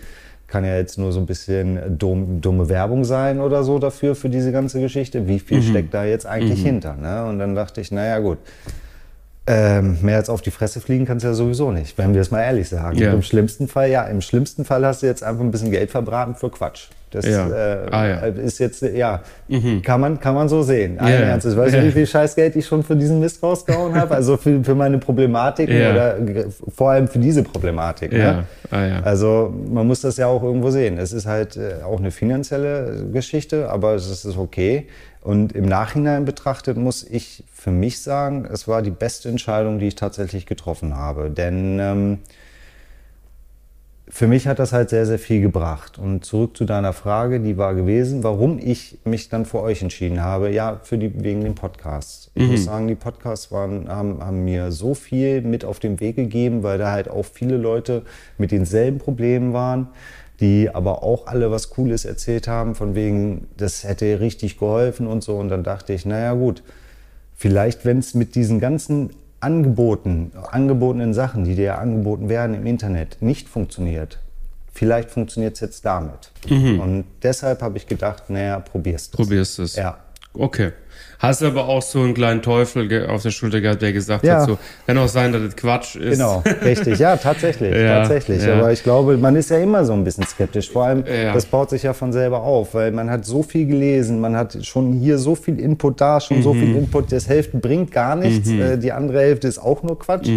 Kann 0.46 0.64
ja 0.64 0.76
jetzt 0.76 0.98
nur 0.98 1.12
so 1.12 1.20
ein 1.20 1.26
bisschen 1.26 1.98
dumm, 1.98 2.40
dumme 2.40 2.68
Werbung 2.68 3.04
sein 3.04 3.40
oder 3.40 3.64
so 3.64 3.78
dafür, 3.78 4.14
für 4.14 4.28
diese 4.28 4.52
ganze 4.52 4.80
Geschichte. 4.80 5.26
Wie 5.26 5.38
viel 5.38 5.62
steckt 5.62 5.94
da 5.94 6.04
jetzt 6.04 6.26
eigentlich 6.26 6.60
hinter? 6.62 6.94
Ne? 6.94 7.24
Und 7.24 7.38
dann 7.38 7.54
dachte 7.54 7.80
ich, 7.80 7.90
naja, 7.90 8.18
gut. 8.18 8.38
Ähm, 9.44 9.98
mehr 10.02 10.18
als 10.18 10.30
auf 10.30 10.40
die 10.40 10.52
Fresse 10.52 10.80
fliegen 10.80 11.04
kannst 11.04 11.24
du 11.24 11.28
ja 11.28 11.34
sowieso 11.34 11.72
nicht, 11.72 11.98
wenn 11.98 12.14
wir 12.14 12.20
es 12.20 12.30
mal 12.30 12.42
ehrlich 12.42 12.68
sagen. 12.68 12.96
Ja. 12.96 13.12
Im 13.12 13.22
schlimmsten 13.22 13.66
Fall, 13.66 13.90
ja, 13.90 14.04
im 14.04 14.20
schlimmsten 14.20 14.64
Fall 14.64 14.86
hast 14.86 15.02
du 15.02 15.06
jetzt 15.06 15.24
einfach 15.24 15.42
ein 15.42 15.50
bisschen 15.50 15.72
Geld 15.72 15.90
verbraten 15.90 16.36
für 16.36 16.48
Quatsch. 16.48 16.88
Das 17.14 17.24
Ja. 17.26 17.48
Äh, 17.48 17.86
Ah, 17.90 18.06
ja. 18.08 18.16
ist 18.26 18.58
jetzt, 18.58 18.82
ja, 18.82 19.22
kann, 19.84 20.00
man, 20.00 20.18
kann 20.18 20.34
man 20.34 20.48
so 20.48 20.62
sehen. 20.62 20.96
Ja. 21.00 21.08
Ernstes. 21.08 21.56
Weißt 21.56 21.74
Ja. 21.74 21.80
du, 21.80 21.86
wie 21.86 21.92
viel 21.92 22.06
Scheißgeld 22.06 22.56
ich 22.56 22.66
schon 22.66 22.82
für 22.82 22.96
diesen 22.96 23.20
Mist 23.20 23.42
rausgehauen 23.42 23.94
habe? 23.94 24.14
Also 24.14 24.36
für, 24.36 24.62
für 24.64 24.74
meine 24.74 24.98
Problematiken 24.98 25.76
Ja. 25.78 25.90
oder 25.92 26.16
vor 26.74 26.90
allem 26.90 27.06
für 27.08 27.18
diese 27.18 27.42
Problematik. 27.42 28.12
Ne? 28.12 28.44
Ah, 28.70 28.84
ja. 28.84 29.00
Also 29.02 29.52
man 29.70 29.86
muss 29.86 30.00
das 30.00 30.16
ja 30.16 30.26
auch 30.26 30.42
irgendwo 30.42 30.70
sehen. 30.70 30.98
Es 30.98 31.12
ist 31.12 31.26
halt 31.26 31.56
äh, 31.56 31.82
auch 31.84 31.98
eine 31.98 32.10
finanzielle 32.10 33.06
Geschichte, 33.12 33.70
aber 33.70 33.94
es 33.94 34.08
ist 34.24 34.36
okay. 34.38 34.86
Und 35.20 35.52
im 35.52 35.66
Nachhinein 35.66 36.24
betrachtet 36.24 36.76
muss 36.76 37.04
ich 37.08 37.44
für 37.54 37.70
mich 37.70 38.00
sagen, 38.02 38.48
es 38.52 38.66
war 38.66 38.82
die 38.82 38.90
beste 38.90 39.28
Entscheidung, 39.28 39.78
die 39.78 39.86
ich 39.86 39.94
tatsächlich 39.94 40.46
getroffen 40.46 40.96
habe. 40.96 41.30
Denn 41.30 41.78
ähm, 41.80 42.18
für 44.14 44.26
mich 44.26 44.46
hat 44.46 44.58
das 44.58 44.74
halt 44.74 44.90
sehr, 44.90 45.06
sehr 45.06 45.18
viel 45.18 45.40
gebracht. 45.40 45.98
Und 45.98 46.22
zurück 46.22 46.54
zu 46.54 46.66
deiner 46.66 46.92
Frage, 46.92 47.40
die 47.40 47.56
war 47.56 47.74
gewesen, 47.74 48.22
warum 48.22 48.58
ich 48.58 48.98
mich 49.06 49.30
dann 49.30 49.46
für 49.46 49.62
euch 49.62 49.80
entschieden 49.80 50.20
habe. 50.20 50.50
Ja, 50.50 50.80
für 50.82 50.98
die, 50.98 51.24
wegen 51.24 51.40
den 51.40 51.54
Podcasts. 51.54 52.30
Ich 52.34 52.46
muss 52.46 52.64
sagen, 52.64 52.88
die 52.88 52.94
Podcasts 52.94 53.50
waren, 53.50 53.88
haben, 53.88 54.22
haben 54.22 54.44
mir 54.44 54.70
so 54.70 54.92
viel 54.92 55.40
mit 55.40 55.64
auf 55.64 55.80
den 55.80 55.98
Weg 55.98 56.16
gegeben, 56.16 56.62
weil 56.62 56.76
da 56.76 56.92
halt 56.92 57.08
auch 57.08 57.24
viele 57.24 57.56
Leute 57.56 58.02
mit 58.36 58.52
denselben 58.52 58.98
Problemen 58.98 59.54
waren, 59.54 59.88
die 60.40 60.68
aber 60.70 61.02
auch 61.02 61.26
alle 61.26 61.50
was 61.50 61.70
Cooles 61.70 62.04
erzählt 62.04 62.48
haben, 62.48 62.74
von 62.74 62.94
wegen, 62.94 63.46
das 63.56 63.82
hätte 63.82 64.20
richtig 64.20 64.58
geholfen 64.58 65.06
und 65.06 65.24
so. 65.24 65.38
Und 65.38 65.48
dann 65.48 65.64
dachte 65.64 65.94
ich, 65.94 66.04
naja 66.04 66.34
gut, 66.34 66.62
vielleicht, 67.34 67.86
wenn 67.86 68.00
es 68.00 68.12
mit 68.12 68.34
diesen 68.34 68.60
ganzen 68.60 69.08
Angeboten, 69.42 70.32
angebotenen 70.50 71.14
Sachen, 71.14 71.44
die 71.44 71.54
dir 71.56 71.64
ja 71.64 71.78
angeboten 71.78 72.28
werden 72.28 72.54
im 72.54 72.66
Internet, 72.66 73.18
nicht 73.20 73.48
funktioniert, 73.48 74.20
vielleicht 74.72 75.10
funktioniert 75.10 75.54
es 75.54 75.60
jetzt 75.60 75.84
damit. 75.84 76.30
Und 76.80 77.04
deshalb 77.22 77.62
habe 77.62 77.76
ich 77.76 77.86
gedacht, 77.86 78.30
naja, 78.30 78.60
probier's 78.60 79.10
das. 79.10 79.16
Probierst 79.16 79.58
es. 79.58 79.76
Ja. 79.76 79.98
Okay. 80.34 80.70
Hast 81.18 81.40
du 81.40 81.46
aber 81.46 81.68
auch 81.68 81.82
so 81.82 82.00
einen 82.00 82.14
kleinen 82.14 82.42
Teufel 82.42 83.06
auf 83.06 83.22
der 83.22 83.30
Schulter 83.30 83.60
gehabt, 83.60 83.80
der 83.80 83.92
gesagt 83.92 84.24
Ja. 84.24 84.40
hat, 84.40 84.48
so, 84.48 84.58
kann 84.88 84.98
auch 84.98 85.06
sein, 85.06 85.32
dass 85.32 85.40
das 85.42 85.54
Quatsch 85.54 85.94
ist. 85.94 86.18
Genau, 86.18 86.42
richtig. 86.64 86.98
Ja, 86.98 87.16
tatsächlich. 87.16 87.72
Ja, 87.76 87.98
tatsächlich. 88.00 88.42
ja. 88.42 88.54
Aber 88.58 88.72
ich 88.72 88.82
glaube, 88.82 89.16
man 89.18 89.36
ist 89.36 89.50
ja 89.50 89.58
immer 89.58 89.84
so 89.84 89.92
ein 89.92 90.02
bisschen 90.02 90.26
skeptisch. 90.26 90.68
Vor 90.70 90.84
allem, 90.86 91.04
das 91.04 91.46
baut 91.46 91.70
sich 91.70 91.84
ja 91.84 91.92
von 91.92 92.12
selber 92.12 92.42
auf, 92.42 92.74
weil 92.74 92.90
man 92.90 93.08
hat 93.08 93.24
so 93.24 93.44
viel 93.44 93.66
gelesen, 93.66 94.20
man 94.20 94.34
hat 94.36 94.64
schon 94.66 94.94
hier 94.94 95.16
so 95.18 95.36
viel 95.36 95.60
Input 95.60 96.00
da, 96.00 96.20
schon 96.20 96.38
Mhm. 96.38 96.42
so 96.42 96.54
viel 96.54 96.74
Input. 96.74 97.12
Das 97.12 97.28
Hälfte 97.28 97.56
bringt 97.58 97.92
gar 97.92 98.16
nichts. 98.16 98.50
Äh, 98.50 98.76
die 98.78 98.90
andere 98.90 99.20
Hälfte 99.20 99.46
ist 99.46 99.58
auch 99.60 99.84
nur 99.84 99.96
Quatsch. 100.00 100.28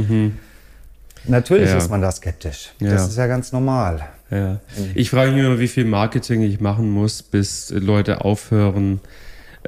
Natürlich 1.27 1.65
Mhm. 1.69 1.71
Ja. 1.71 1.77
ist 1.77 1.89
man 1.89 2.01
da 2.03 2.11
skeptisch. 2.11 2.73
Das 2.79 3.07
ist 3.07 3.17
ja 3.17 3.25
ganz 3.25 3.51
normal. 3.51 4.01
Ich 4.93 5.09
frage 5.09 5.31
mich 5.31 5.43
immer, 5.43 5.57
wie 5.59 5.67
viel 5.67 5.85
Marketing 5.85 6.41
ich 6.43 6.59
machen 6.59 6.91
muss, 6.91 7.23
bis 7.23 7.71
Leute 7.75 8.23
aufhören, 8.25 8.99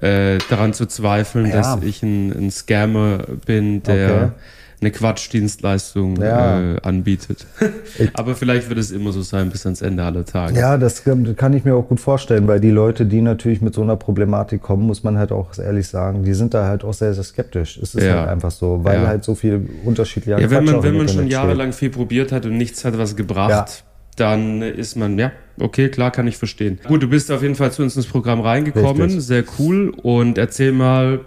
äh, 0.01 0.37
daran 0.49 0.73
zu 0.73 0.85
zweifeln, 0.85 1.47
Ja. 1.47 1.75
dass 1.75 1.83
ich 1.83 2.03
ein, 2.03 2.31
ein 2.31 2.51
Scammer 2.51 3.19
bin, 3.45 3.83
der 3.83 4.07
Okay. 4.15 4.31
eine 4.79 4.91
Quatschdienstleistung 4.91 6.21
Ja. 6.21 6.75
äh, 6.75 6.81
anbietet. 6.83 7.45
Aber 8.13 8.35
vielleicht 8.35 8.69
wird 8.69 8.79
es 8.79 8.91
immer 8.91 9.11
so 9.11 9.21
sein 9.21 9.49
bis 9.49 9.65
ans 9.65 9.81
Ende 9.81 10.03
aller 10.03 10.25
Tage. 10.25 10.57
Ja, 10.59 10.77
das 10.77 11.03
kann 11.03 11.53
ich 11.53 11.65
mir 11.65 11.75
auch 11.75 11.87
gut 11.87 11.99
vorstellen, 11.99 12.47
weil 12.47 12.59
die 12.59 12.69
Leute, 12.71 13.05
die 13.05 13.21
natürlich 13.21 13.61
mit 13.61 13.73
so 13.73 13.81
einer 13.81 13.95
Problematik 13.95 14.61
kommen, 14.61 14.83
muss 14.85 15.03
man 15.03 15.17
halt 15.17 15.31
auch 15.31 15.57
ehrlich 15.57 15.87
sagen, 15.87 16.23
die 16.23 16.33
sind 16.33 16.53
da 16.53 16.67
halt 16.67 16.83
auch 16.83 16.93
sehr, 16.93 17.13
sehr 17.13 17.23
skeptisch. 17.23 17.77
Es 17.77 17.95
ist 17.95 18.03
Ja. 18.03 18.19
halt 18.19 18.29
einfach 18.29 18.51
so, 18.51 18.83
weil 18.83 19.07
halt 19.07 19.23
so 19.23 19.33
viel 19.35 19.67
unterschiedlicher 19.83 20.39
Ja, 20.39 20.49
wenn 20.51 20.63
man, 20.65 20.83
wenn 20.83 20.95
man 20.97 21.09
schon 21.09 21.27
jahrelang 21.27 21.73
viel 21.73 21.89
probiert 21.89 22.31
hat 22.31 22.45
und 22.45 22.55
nichts 22.57 22.85
hat 22.85 22.97
was 22.97 23.15
gebracht. 23.15 23.83
Dann 24.19 24.61
ist 24.61 24.95
man, 24.95 25.17
ja, 25.17 25.31
okay, 25.59 25.89
klar, 25.89 26.11
kann 26.11 26.27
ich 26.27 26.37
verstehen. 26.37 26.79
Gut, 26.87 27.03
du 27.03 27.07
bist 27.07 27.31
auf 27.31 27.41
jeden 27.41 27.55
Fall 27.55 27.71
zu 27.71 27.83
uns 27.83 27.95
ins 27.95 28.07
Programm 28.07 28.41
reingekommen, 28.41 29.03
Richtig. 29.03 29.23
sehr 29.23 29.43
cool. 29.59 29.89
Und 29.89 30.37
erzähl 30.37 30.71
mal, 30.71 31.21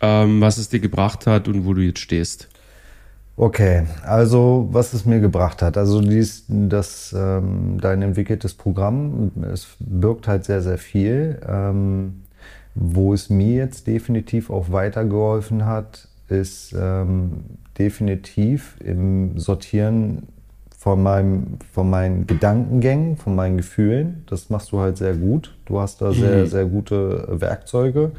ähm, 0.00 0.40
was 0.40 0.58
es 0.58 0.68
dir 0.68 0.80
gebracht 0.80 1.26
hat 1.26 1.48
und 1.48 1.64
wo 1.66 1.74
du 1.74 1.82
jetzt 1.82 2.00
stehst. 2.00 2.48
Okay, 3.36 3.82
also 4.04 4.68
was 4.70 4.92
es 4.92 5.04
mir 5.06 5.20
gebracht 5.20 5.60
hat. 5.60 5.76
Also 5.76 6.00
dies, 6.00 6.44
das, 6.48 7.14
ähm, 7.18 7.78
dein 7.80 8.02
entwickeltes 8.02 8.54
Programm, 8.54 9.32
es 9.52 9.66
birgt 9.80 10.28
halt 10.28 10.44
sehr, 10.44 10.62
sehr 10.62 10.78
viel. 10.78 11.40
Ähm, 11.48 12.22
wo 12.76 13.14
es 13.14 13.30
mir 13.30 13.56
jetzt 13.56 13.86
definitiv 13.86 14.50
auch 14.50 14.70
weitergeholfen 14.70 15.64
hat, 15.64 16.08
ist 16.28 16.74
ähm, 16.78 17.44
definitiv 17.78 18.76
im 18.80 19.38
Sortieren 19.38 20.28
von, 20.84 21.02
meinem, 21.02 21.46
von 21.72 21.88
meinen 21.88 22.26
Gedankengängen, 22.26 23.16
von 23.16 23.34
meinen 23.34 23.56
Gefühlen. 23.56 24.22
Das 24.26 24.50
machst 24.50 24.70
du 24.70 24.80
halt 24.80 24.98
sehr 24.98 25.14
gut. 25.14 25.56
Du 25.64 25.80
hast 25.80 26.02
da 26.02 26.12
sehr, 26.12 26.46
sehr 26.46 26.66
gute 26.66 27.26
Werkzeuge, 27.40 28.12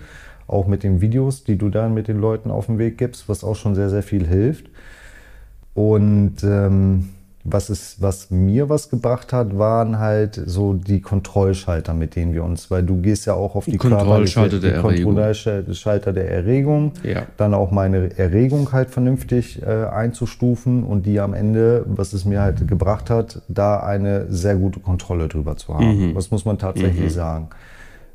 auch 0.48 0.65
mit 0.65 0.81
den 0.81 1.00
Videos, 1.00 1.43
die 1.43 1.60
du 1.60 1.69
dann 1.69 1.93
mit 1.93 2.07
den 2.07 2.19
Leuten 2.19 2.50
auf 2.50 2.65
den 2.65 2.79
Weg 2.79 2.98
gibst, 2.98 3.29
was 3.29 3.43
auch 3.43 3.55
schon 3.55 3.75
sehr, 3.75 3.91
sehr 3.91 4.01
viel 4.01 4.25
hilft. 4.25 4.65
Und 5.75 6.38
ähm, 6.43 7.10
was, 7.47 7.69
ist, 7.69 8.01
was 8.01 8.31
mir 8.31 8.69
was 8.69 8.89
gebracht 8.89 9.31
hat, 9.31 9.55
waren 9.55 9.99
halt 9.99 10.41
so 10.47 10.73
die 10.73 10.99
Kontrollschalter, 10.99 11.93
mit 11.93 12.15
denen 12.15 12.33
wir 12.33 12.43
uns, 12.43 12.71
weil 12.71 12.81
du 12.81 12.97
gehst 13.01 13.27
ja 13.27 13.35
auch 13.35 13.53
auf 13.55 13.65
die 13.65 13.77
Kontrollschalter 13.77 14.57
körperliche- 14.57 14.59
der 14.61 14.81
die 14.81 14.87
Erregung. 14.87 15.13
Kontrollschalter 15.15 16.11
der 16.13 16.31
Erregung, 16.31 16.91
Ja. 17.03 17.21
dann 17.37 17.53
auch 17.53 17.69
meine 17.69 18.17
Erregung 18.17 18.71
halt 18.71 18.89
vernünftig 18.89 19.61
äh, 19.61 19.85
einzustufen 19.85 20.83
und 20.83 21.05
die 21.05 21.19
am 21.19 21.35
Ende, 21.35 21.85
was 21.87 22.13
es 22.13 22.25
mir 22.25 22.41
halt 22.41 22.67
gebracht 22.67 23.11
hat, 23.11 23.41
da 23.47 23.79
eine 23.79 24.25
sehr 24.29 24.55
gute 24.55 24.79
Kontrolle 24.79 25.27
drüber 25.27 25.55
zu 25.55 25.75
haben. 25.75 26.09
Mhm. 26.09 26.15
Das 26.15 26.31
muss 26.31 26.45
man 26.45 26.57
tatsächlich 26.57 27.13
sagen. 27.13 27.49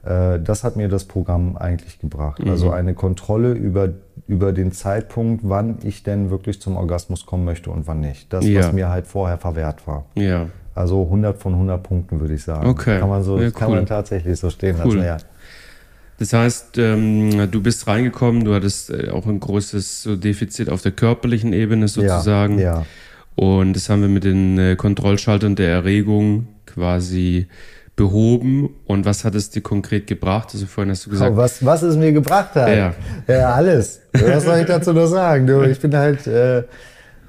Äh, 0.04 0.38
das 0.40 0.64
hat 0.64 0.76
mir 0.76 0.88
das 0.88 1.04
Programm 1.04 1.57
eigentlich 1.57 1.99
gebracht. 1.99 2.42
Mhm. 2.42 2.50
Also 2.50 2.71
eine 2.71 2.95
Kontrolle 2.95 3.52
über, 3.52 3.90
über 4.26 4.52
den 4.52 4.73
Zeitpunkt, 4.73 5.42
wann 5.49 5.78
ich 5.83 6.02
denn 6.02 6.30
wirklich 6.30 6.61
zum 6.61 6.76
Orgasmus 6.76 7.26
kommen 7.26 7.45
möchte 7.45 7.71
und 7.71 7.87
wann 7.87 8.00
nicht. 8.00 8.33
Das, 8.33 8.47
Ja. 8.47 8.61
was 8.61 8.73
mir 8.73 8.88
halt 8.88 9.07
vorher 9.07 9.38
verwehrt 9.38 9.87
war. 9.87 10.07
Ja. 10.14 10.47
Also 10.75 11.02
100 11.04 11.37
von 11.37 11.54
100 11.54 11.83
Punkten 11.83 12.21
würde 12.21 12.35
ich 12.35 12.45
sagen. 12.45 12.66
Okay. 12.69 12.99
Kann 13.00 13.09
man, 13.09 13.23
so, 13.23 13.38
Ja, 13.40 13.50
kann 13.50 13.69
cool. 13.71 13.76
man 13.76 13.87
tatsächlich 13.87 14.38
so 14.38 14.49
stehen 14.50 14.76
Cool. 14.83 14.97
lassen. 14.97 15.07
Ja. 15.07 15.16
Das 16.19 16.33
heißt, 16.35 16.76
ähm, 16.78 17.50
du 17.50 17.62
bist 17.62 17.87
reingekommen, 17.87 18.45
du 18.45 18.54
hattest 18.54 18.90
äh, 18.90 19.09
auch 19.11 19.26
ein 19.26 19.40
großes 19.40 20.09
Defizit 20.23 20.69
auf 20.69 20.83
der 20.83 20.92
körperlichen 20.92 21.52
Ebene 21.54 21.88
sozusagen. 21.88 22.59
Ja, 22.59 22.80
ja. 22.80 22.87
Und 23.37 23.73
das 23.75 23.88
haben 23.88 24.02
wir 24.02 24.09
mit 24.09 24.25
den 24.25 24.59
äh, 24.59 24.76
Kontrollschaltern 24.76 25.57
der 25.57 25.71
Erregung 25.71 26.47
quasi 26.66 27.47
behoben. 27.97 28.70
Und 28.87 29.04
was 29.04 29.25
hat 29.25 29.35
es 29.35 29.50
dir 29.50 29.61
konkret 29.62 30.06
gebracht? 30.06 30.49
Also 30.52 30.66
vorhin 30.66 30.90
hast 30.90 31.06
du 31.06 31.11
gesagt, 31.11 31.32
Aber 31.32 31.42
was, 31.42 31.64
was 31.64 31.82
es 31.82 31.97
mir 31.97 32.12
gebracht 32.12 32.54
hat. 32.54 32.68
Ja. 32.68 32.94
ja 33.28 33.52
alles. 33.52 34.00
Was 34.12 34.44
soll 34.44 34.59
ich 34.59 34.66
dazu 34.66 34.92
noch 34.92 35.06
sagen? 35.06 35.47
Du, 35.47 35.62
ich 35.62 35.78
bin 35.80 35.94
halt 35.94 36.26
äh, 36.26 36.62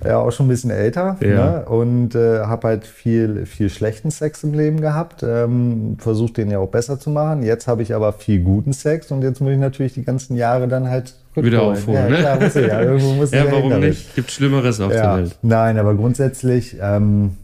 ja 0.03 0.17
auch 0.17 0.31
schon 0.31 0.45
ein 0.47 0.49
bisschen 0.49 0.71
älter 0.71 1.17
Ja. 1.21 1.27
ne? 1.59 1.65
und 1.65 2.15
äh, 2.15 2.39
habe 2.39 2.69
halt 2.69 2.85
viel, 2.87 3.45
viel 3.45 3.69
schlechten 3.69 4.09
Sex 4.11 4.43
im 4.43 4.53
Leben 4.53 4.79
gehabt. 4.81 5.23
Ähm, 5.23 5.97
Versuche 5.99 6.33
den 6.33 6.49
ja 6.51 6.59
auch 6.59 6.69
besser 6.69 6.99
zu 6.99 7.09
machen. 7.09 7.43
Jetzt 7.43 7.67
habe 7.67 7.81
ich 7.83 7.93
aber 7.93 8.13
viel 8.13 8.39
guten 8.41 8.73
Sex 8.73 9.11
und 9.11 9.21
jetzt 9.23 9.41
muss 9.41 9.51
ich 9.51 9.59
natürlich 9.59 9.93
die 9.93 10.03
ganzen 10.03 10.35
Jahre 10.37 10.67
dann 10.67 10.89
halt 10.89 11.15
Wieder 11.35 11.61
aufholen, 11.61 11.95
Ja, 12.03 12.09
ne? 12.09 12.17
klar, 12.17 12.39
muss 12.41 12.55
ich, 12.55 12.67
ja. 12.67 12.81
Irgendwo 12.81 13.13
muss 13.13 13.29
ich 13.33 13.39
ja, 13.39 13.45
ja 13.45 13.51
warum 13.51 13.79
nicht? 13.79 14.15
Gibt 14.15 14.31
Schlimmeres 14.31 14.79
auf 14.81 14.91
der 14.91 15.01
Ja, 15.03 15.17
Welt. 15.17 15.37
nein, 15.41 15.77
aber 15.77 15.95
grundsätzlich, 15.95 16.77
ähm, 16.81 17.37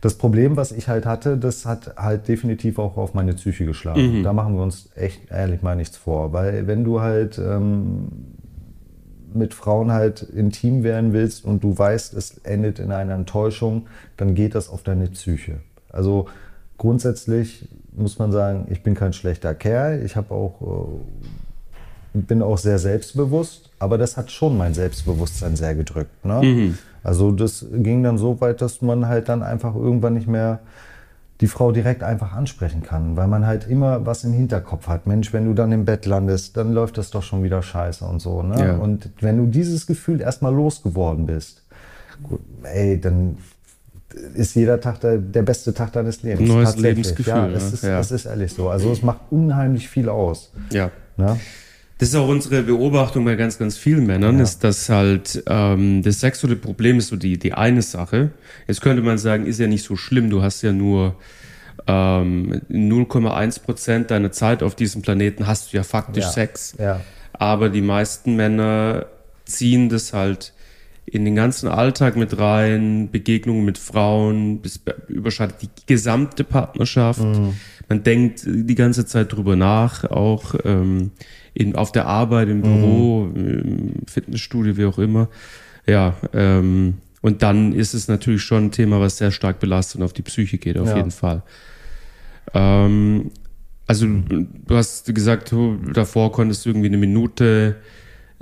das 0.00 0.14
Problem, 0.14 0.56
was 0.56 0.70
ich 0.72 0.88
halt 0.88 1.06
hatte, 1.06 1.36
das 1.36 1.66
hat 1.66 1.96
halt 1.96 2.28
definitiv 2.28 2.78
auch 2.78 2.96
auf 2.96 3.14
meine 3.14 3.32
Psyche 3.34 3.64
geschlagen. 3.64 4.00
Da 4.22 4.32
machen 4.32 4.54
wir 4.54 4.62
uns 4.62 4.90
echt 4.94 5.30
ehrlich 5.30 5.62
mal 5.62 5.74
nichts 5.74 5.96
vor. 5.96 6.32
Weil 6.32 6.66
wenn 6.66 6.84
du 6.84 7.00
halt 7.00 7.38
ähm, 7.38 8.08
mit 9.34 9.54
Frauen 9.54 9.90
halt 9.92 10.22
intim 10.22 10.84
werden 10.84 11.12
willst 11.12 11.44
und 11.44 11.64
du 11.64 11.76
weißt, 11.76 12.14
es 12.14 12.38
endet 12.44 12.78
in 12.78 12.92
einer 12.92 13.14
Enttäuschung, 13.14 13.86
dann 14.16 14.34
geht 14.34 14.54
das 14.54 14.68
auf 14.68 14.82
deine 14.84 15.08
Psyche. 15.08 15.60
Also 15.90 16.26
grundsätzlich 16.76 17.68
muss 17.92 18.18
man 18.18 18.30
sagen, 18.30 18.68
ich 18.70 18.82
bin 18.82 18.94
kein 18.94 19.12
schlechter 19.12 19.54
Kerl. 19.54 20.02
Ich 20.04 20.14
habe 20.14 20.32
auch 20.32 20.62
äh, 22.14 22.18
bin 22.20 22.42
auch 22.42 22.58
sehr 22.58 22.78
selbstbewusst, 22.78 23.70
aber 23.78 23.98
das 23.98 24.16
hat 24.16 24.30
schon 24.30 24.56
mein 24.56 24.74
Selbstbewusstsein 24.74 25.56
sehr 25.56 25.74
gedrückt. 25.74 26.24
Ne? 26.24 26.40
Also 27.08 27.32
das 27.32 27.64
ging 27.72 28.02
dann 28.02 28.18
so 28.18 28.38
weit, 28.42 28.60
dass 28.60 28.82
man 28.82 29.08
halt 29.08 29.30
dann 29.30 29.42
einfach 29.42 29.74
irgendwann 29.74 30.12
nicht 30.12 30.28
mehr 30.28 30.60
die 31.40 31.46
Frau 31.46 31.72
direkt 31.72 32.02
einfach 32.02 32.32
ansprechen 32.34 32.82
kann, 32.82 33.16
weil 33.16 33.28
man 33.28 33.46
halt 33.46 33.66
immer 33.66 34.04
was 34.04 34.24
im 34.24 34.32
Hinterkopf 34.34 34.88
hat. 34.88 35.06
Mensch, 35.06 35.32
wenn 35.32 35.46
du 35.46 35.54
dann 35.54 35.72
im 35.72 35.86
Bett 35.86 36.04
landest, 36.04 36.58
dann 36.58 36.74
läuft 36.74 36.98
das 36.98 37.10
doch 37.10 37.22
schon 37.22 37.42
wieder 37.42 37.62
scheiße 37.62 38.04
und 38.04 38.20
so. 38.20 38.42
Ne? 38.42 38.58
Ja. 38.62 38.76
Und 38.76 39.08
wenn 39.20 39.38
du 39.38 39.46
dieses 39.46 39.86
Gefühl 39.86 40.20
erstmal 40.20 40.54
losgeworden 40.54 41.24
bist, 41.24 41.62
gut, 42.24 42.40
ey, 42.64 43.00
dann 43.00 43.38
ist 44.34 44.54
jeder 44.54 44.78
Tag 44.78 45.00
der, 45.00 45.16
der 45.16 45.42
beste 45.42 45.72
Tag 45.72 45.92
deines 45.92 46.22
Lebens. 46.22 46.46
Neues. 46.46 46.76
Lebensgefühl, 46.76 47.32
Ja, 47.32 47.46
ne? 47.46 47.54
es 47.54 47.72
ist, 47.72 47.84
Ja. 47.84 48.00
es 48.00 48.10
ist 48.10 48.26
ehrlich 48.26 48.52
so. 48.52 48.68
Also 48.68 48.90
es 48.92 49.02
macht 49.02 49.20
unheimlich 49.30 49.88
viel 49.88 50.10
aus. 50.10 50.52
Ja. 50.72 50.90
Ne? 51.16 51.38
Das 51.98 52.10
ist 52.10 52.14
auch 52.14 52.28
unsere 52.28 52.62
Beobachtung 52.62 53.24
bei 53.24 53.34
ganz, 53.34 53.58
ganz 53.58 53.76
vielen 53.76 54.06
Männern, 54.06 54.38
ist, 54.38 54.62
dass 54.62 54.88
halt 54.88 55.42
ähm, 55.48 56.02
das 56.02 56.20
sexuelle 56.20 56.54
Problem 56.54 56.98
ist 56.98 57.08
so 57.08 57.16
die, 57.16 57.38
die 57.38 57.54
eine 57.54 57.82
Sache. 57.82 58.30
Jetzt 58.68 58.80
könnte 58.80 59.02
man 59.02 59.18
sagen, 59.18 59.46
ist 59.46 59.58
ja 59.58 59.66
nicht 59.66 59.84
so 59.84 59.96
schlimm, 59.96 60.30
du 60.30 60.40
hast 60.40 60.62
ja 60.62 60.72
nur 60.72 61.16
ähm, 61.88 62.60
0,1 62.70 63.62
Prozent 63.62 64.10
deiner 64.12 64.30
Zeit 64.30 64.62
auf 64.62 64.76
diesem 64.76 65.02
Planeten 65.02 65.48
hast 65.48 65.72
du 65.72 65.76
ja 65.76 65.82
faktisch 65.82 66.24
Ja. 66.24 66.30
Sex. 66.30 66.74
Ja. 66.78 67.00
Aber 67.32 67.68
die 67.68 67.80
meisten 67.82 68.36
Männer 68.36 69.06
ziehen 69.44 69.88
das 69.88 70.12
halt 70.12 70.52
in 71.10 71.24
den 71.24 71.34
ganzen 71.34 71.68
Alltag 71.68 72.16
mit 72.16 72.38
rein, 72.38 73.10
Begegnungen 73.10 73.64
mit 73.64 73.78
Frauen, 73.78 74.60
bis 74.60 74.80
überschreitet 75.08 75.62
die 75.62 75.68
gesamte 75.86 76.44
Partnerschaft. 76.44 77.22
Man 77.88 78.02
denkt 78.02 78.42
die 78.46 78.74
ganze 78.74 79.06
Zeit 79.06 79.32
drüber 79.32 79.56
nach, 79.56 80.04
auch 80.04 80.54
ähm, 80.64 81.12
in, 81.54 81.74
auf 81.74 81.92
der 81.92 82.06
Arbeit, 82.06 82.48
im 82.48 82.62
Büro, 82.62 83.30
im 83.34 83.92
Fitnessstudio, 84.06 84.76
wie 84.76 84.84
auch 84.84 84.98
immer. 84.98 85.28
Ja, 85.86 86.16
ähm, 86.34 86.98
und 87.22 87.42
dann 87.42 87.72
ist 87.72 87.94
es 87.94 88.08
natürlich 88.08 88.42
schon 88.42 88.66
ein 88.66 88.70
Thema, 88.72 89.00
was 89.00 89.16
sehr 89.16 89.30
stark 89.30 89.58
belastet 89.58 90.00
und 90.00 90.04
auf 90.04 90.12
die 90.12 90.22
Psyche 90.22 90.58
geht, 90.58 90.76
auf 90.78 90.88
Ja. 90.88 90.96
jeden 90.96 91.10
Fall. 91.10 91.42
Ähm, 92.54 93.30
also 93.86 94.06
du 94.06 94.76
hast 94.76 95.12
gesagt, 95.14 95.50
du, 95.50 95.78
davor 95.94 96.30
konntest 96.30 96.66
du 96.66 96.70
irgendwie 96.70 96.88
eine 96.88 96.98
Minute 96.98 97.76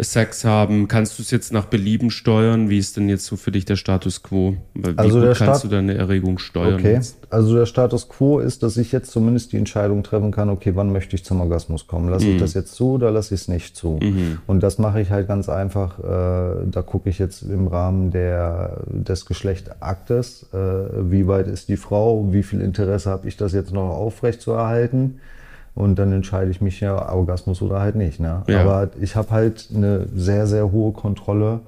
Sex 0.04 0.44
haben. 0.44 0.88
Kannst 0.88 1.18
du 1.18 1.22
es 1.22 1.30
jetzt 1.30 1.52
nach 1.54 1.64
Belieben 1.64 2.10
steuern? 2.10 2.68
Wie 2.68 2.76
ist 2.78 2.96
denn 2.98 3.08
jetzt 3.08 3.24
so 3.24 3.36
für 3.36 3.50
dich 3.50 3.64
der 3.64 3.76
Status 3.76 4.22
quo? 4.22 4.54
Wie 4.74 4.92
Also 4.96 5.20
gut 5.20 5.28
kannst 5.36 5.60
Stat- 5.60 5.64
du 5.64 5.68
deine 5.68 5.94
Erregung 5.94 6.38
steuern? 6.38 6.74
Okay, 6.74 6.92
jetzt? 6.92 7.16
also 7.30 7.54
der 7.56 7.64
Status 7.66 8.08
quo 8.08 8.38
ist, 8.38 8.62
dass 8.62 8.76
ich 8.76 8.92
jetzt 8.92 9.10
zumindest 9.10 9.52
die 9.52 9.56
Entscheidung 9.56 10.02
treffen 10.02 10.32
kann, 10.32 10.50
okay, 10.50 10.72
wann 10.74 10.92
möchte 10.92 11.16
ich 11.16 11.24
zum 11.24 11.40
Orgasmus 11.40 11.86
kommen? 11.86 12.10
Lasse 12.10 12.26
Mhm. 12.26 12.32
ich 12.34 12.40
das 12.40 12.52
jetzt 12.52 12.74
zu 12.74 12.90
oder 12.92 13.10
lasse 13.10 13.34
ich 13.34 13.40
es 13.40 13.48
nicht 13.48 13.74
zu? 13.76 13.98
Und 14.46 14.62
das 14.62 14.78
mache 14.78 15.00
ich 15.00 15.10
halt 15.10 15.28
ganz 15.28 15.48
einfach, 15.48 15.98
äh, 15.98 16.02
da 16.70 16.82
gucke 16.84 17.08
ich 17.08 17.18
jetzt 17.18 17.42
im 17.42 17.66
Rahmen 17.66 18.10
der, 18.10 18.82
des 18.86 19.24
Geschlechtaktes, 19.24 20.46
äh, 20.52 20.56
wie 21.10 21.26
weit 21.26 21.46
ist 21.48 21.68
die 21.68 21.76
Frau, 21.78 22.32
wie 22.32 22.42
viel 22.42 22.60
Interesse 22.60 23.08
habe 23.10 23.28
ich 23.28 23.36
das 23.36 23.52
jetzt 23.52 23.72
noch 23.72 23.88
aufrecht 23.90 24.40
zu 24.42 24.52
erhalten? 24.52 25.20
Und 25.76 25.99
dann 25.99 26.11
entscheide 26.11 26.50
ich 26.50 26.62
mich 26.62 26.80
ja, 26.80 27.12
Orgasmus 27.12 27.61
oder 27.61 27.80
halt 27.80 27.97
nicht. 27.97 28.18
Ne? 28.18 28.42
Ja. 28.49 28.62
Aber 28.62 28.90
ich 28.99 29.14
habe 29.14 29.30
halt 29.30 29.68
eine 29.75 30.06
sehr, 30.14 30.47
sehr 30.47 30.73
hohe 30.73 30.92
Kontrolle 30.92 31.61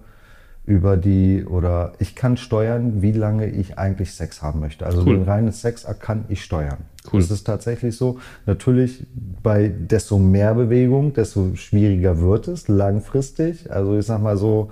über 0.65 0.97
die, 0.97 1.45
oder 1.45 1.93
ich 1.99 2.15
kann 2.15 2.39
steuern, 2.39 3.03
wie 3.03 3.13
lange 3.13 3.47
ich 3.47 3.79
eigentlich 3.79 4.15
Sex 4.15 4.43
haben 4.43 4.61
möchte. 4.61 4.87
Also 4.87 5.03
Cool. 5.03 5.19
den 5.19 5.23
reinen 5.25 5.53
Sex 5.53 5.87
kann 6.01 6.25
ich 6.31 6.43
steuern. 6.43 6.79
Cool. 7.13 7.21
Das 7.21 7.31
ist 7.31 7.45
tatsächlich 7.45 7.97
so. 7.97 8.19
Natürlich 8.47 9.07
bei 9.43 9.69
desto 9.69 10.19
mehr 10.19 10.55
Bewegung, 10.55 11.13
desto 11.13 11.55
schwieriger 11.55 12.19
wird 12.19 12.49
es 12.49 12.67
langfristig. 12.67 13.71
Also 13.71 13.99
ich 13.99 14.07
sag 14.07 14.23
mal 14.23 14.39
so, 14.39 14.71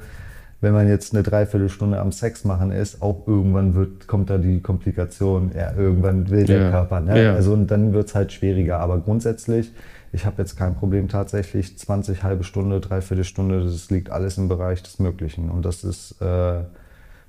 wenn 0.67 0.75
man 0.75 0.89
jetzt 0.89 1.15
eine 1.15 1.23
Dreiviertelstunde 1.23 2.01
am 2.01 2.11
Sex 2.11 2.45
machen 2.45 2.73
ist, 2.73 3.01
auch 3.01 3.23
irgendwann 3.29 3.77
wird, 3.77 4.09
kommt 4.09 4.31
da 4.31 4.37
die 4.37 4.59
Komplikation, 4.61 5.53
ja, 5.57 5.73
irgendwann 5.77 6.29
will 6.29 6.45
der 6.45 6.61
Ja. 6.63 6.71
Körper. 6.71 7.01
Ne? 7.01 7.23
Ja. 7.23 7.35
Also 7.35 7.53
und 7.53 7.69
dann 7.71 7.93
wird 7.93 8.09
es 8.09 8.17
halt 8.17 8.33
schwieriger. 8.33 8.81
Aber 8.81 8.99
grundsätzlich, 8.99 9.71
ich 10.13 10.27
habe 10.27 10.43
jetzt 10.43 10.57
kein 10.57 10.75
Problem 10.75 11.07
tatsächlich, 11.07 11.79
20, 11.79 12.25
halbe 12.25 12.43
Stunde, 12.43 12.81
Dreiviertelstunde, 12.81 13.63
das 13.63 13.91
liegt 13.91 14.11
alles 14.11 14.39
im 14.39 14.49
Bereich 14.49 14.83
des 14.83 14.99
Möglichen. 14.99 15.51
Und 15.51 15.65
das 15.65 15.85
ist 15.85 16.21
äh, 16.21 16.65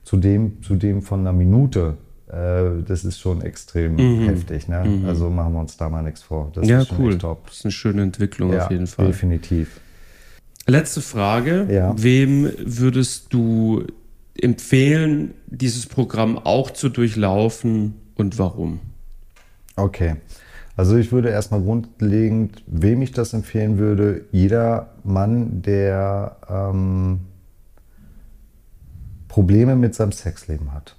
zudem, 0.04 0.64
zudem 0.64 1.04
von 1.04 1.20
einer 1.20 1.34
Minute, 1.34 1.94
äh, 2.30 2.82
das 2.88 3.06
ist 3.06 3.20
schon 3.20 3.44
extrem 3.44 4.00
heftig. 4.26 4.68
Ne? 4.68 5.04
Also 5.06 5.30
machen 5.30 5.54
wir 5.54 5.60
uns 5.60 5.78
da 5.78 5.90
mal 5.90 6.02
nichts 6.02 6.24
vor. 6.24 6.50
Das 6.56 6.68
Ja, 6.68 6.82
ist 6.82 6.92
cool. 6.98 7.16
Das 7.20 7.38
ist 7.52 7.66
eine 7.66 7.72
schöne 7.72 8.02
Entwicklung 8.02 8.52
Ja, 8.52 8.66
auf 8.66 8.72
jeden 8.72 8.88
Fall. 8.88 9.06
definitiv. 9.06 9.80
Letzte 10.68 11.02
Frage. 11.02 11.68
Ja. 11.72 11.94
Wem 11.98 12.52
würdest 12.58 13.34
du 13.34 13.86
empfehlen, 14.40 15.34
dieses 15.48 15.86
Programm 15.86 16.38
auch 16.38 16.72
zu 16.72 16.90
durchlaufen 16.90 17.96
und 18.16 18.38
warum? 18.38 18.80
Okay. 19.76 20.16
Also 20.76 20.96
ich 20.98 21.12
würde 21.12 21.30
erstmal 21.30 21.62
grundlegend, 21.62 22.64
wem 22.68 23.02
ich 23.02 23.12
das 23.12 23.34
empfehlen 23.34 23.80
würde, 23.80 24.26
jeder 24.32 24.94
Mann, 25.04 25.64
der 25.64 26.38
ähm, 26.48 27.22
Probleme 29.28 29.76
mit 29.76 29.96
seinem 29.96 30.12
Sexleben 30.12 30.74
hat. 30.74 30.96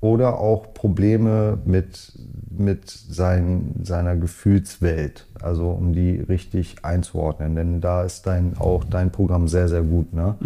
Oder 0.00 0.38
auch 0.38 0.72
Probleme 0.72 1.58
mit, 1.64 2.12
mit 2.50 2.88
sein, 2.88 3.74
seiner 3.82 4.16
Gefühlswelt. 4.16 5.26
Also 5.42 5.70
um 5.70 5.92
die 5.92 6.16
richtig 6.16 6.84
einzuordnen. 6.84 7.54
Denn 7.54 7.80
da 7.80 8.04
ist 8.04 8.26
dein, 8.26 8.56
auch 8.58 8.84
dein 8.84 9.10
Programm 9.10 9.46
sehr, 9.48 9.68
sehr 9.68 9.82
gut. 9.82 10.12
Ne? 10.14 10.36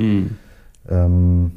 Ähm, 0.89 1.53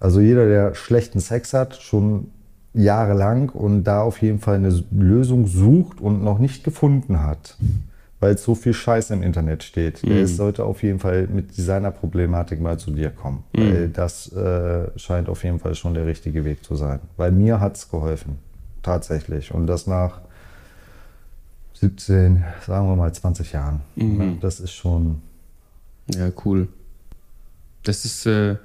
also 0.00 0.20
jeder, 0.20 0.46
der 0.46 0.74
schlechten 0.74 1.20
Sex 1.20 1.52
hat, 1.52 1.76
schon 1.76 2.28
jahrelang 2.72 3.50
und 3.50 3.84
da 3.84 4.02
auf 4.02 4.22
jeden 4.22 4.38
Fall 4.38 4.56
eine 4.56 4.82
Lösung 4.90 5.46
sucht 5.46 6.00
und 6.00 6.22
noch 6.22 6.38
nicht 6.38 6.64
gefunden 6.64 7.22
hat, 7.22 7.56
weil 8.20 8.36
so 8.36 8.54
viel 8.54 8.74
Scheiß 8.74 9.10
im 9.10 9.22
Internet 9.22 9.62
steht, 9.62 10.02
der 10.06 10.20
ist- 10.22 10.36
sollte 10.36 10.64
auf 10.64 10.82
jeden 10.82 10.98
Fall 10.98 11.26
mit 11.26 11.54
seiner 11.54 11.90
Problematik 11.90 12.60
mal 12.60 12.78
zu 12.78 12.90
dir 12.90 13.10
kommen. 13.10 13.44
Weil 13.52 13.88
das 13.88 14.30
äh, 14.32 14.88
scheint 14.98 15.28
auf 15.30 15.42
jeden 15.42 15.58
Fall 15.58 15.74
schon 15.74 15.94
der 15.94 16.06
richtige 16.06 16.44
Weg 16.44 16.62
zu 16.62 16.74
sein. 16.76 17.00
Weil 17.16 17.32
mir 17.32 17.60
hat 17.60 17.76
es 17.76 17.88
geholfen, 17.90 18.36
tatsächlich. 18.82 19.52
Und 19.54 19.66
das 19.66 19.86
nach 19.86 20.20
17, 21.74 22.44
sagen 22.66 22.88
wir 22.88 22.96
mal 22.96 23.12
20 23.12 23.52
Jahren. 23.52 23.80
Das 24.40 24.60
ist 24.60 24.72
schon 24.72 25.22
Ja, 26.14 26.30
cool. 26.44 26.68
Das 27.84 28.04
ist, 28.04 28.26
äh, 28.26 28.56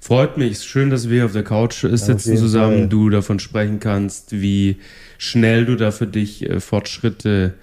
freut 0.00 0.36
mich. 0.36 0.52
Ist 0.52 0.66
schön, 0.66 0.90
dass 0.90 1.08
wir 1.10 1.24
auf 1.24 1.32
der 1.32 1.42
Couch 1.42 1.82
äh, 1.82 1.96
sitzen 1.96 2.36
zusammen, 2.36 2.78
Fall. 2.80 2.88
du 2.88 3.10
davon 3.10 3.40
sprechen 3.40 3.80
kannst, 3.80 4.30
wie 4.40 4.76
schnell 5.18 5.64
du 5.66 5.74
da 5.76 5.90
für 5.90 6.06
dich 6.06 6.48
äh, 6.48 6.60
Fortschritte 6.60 7.54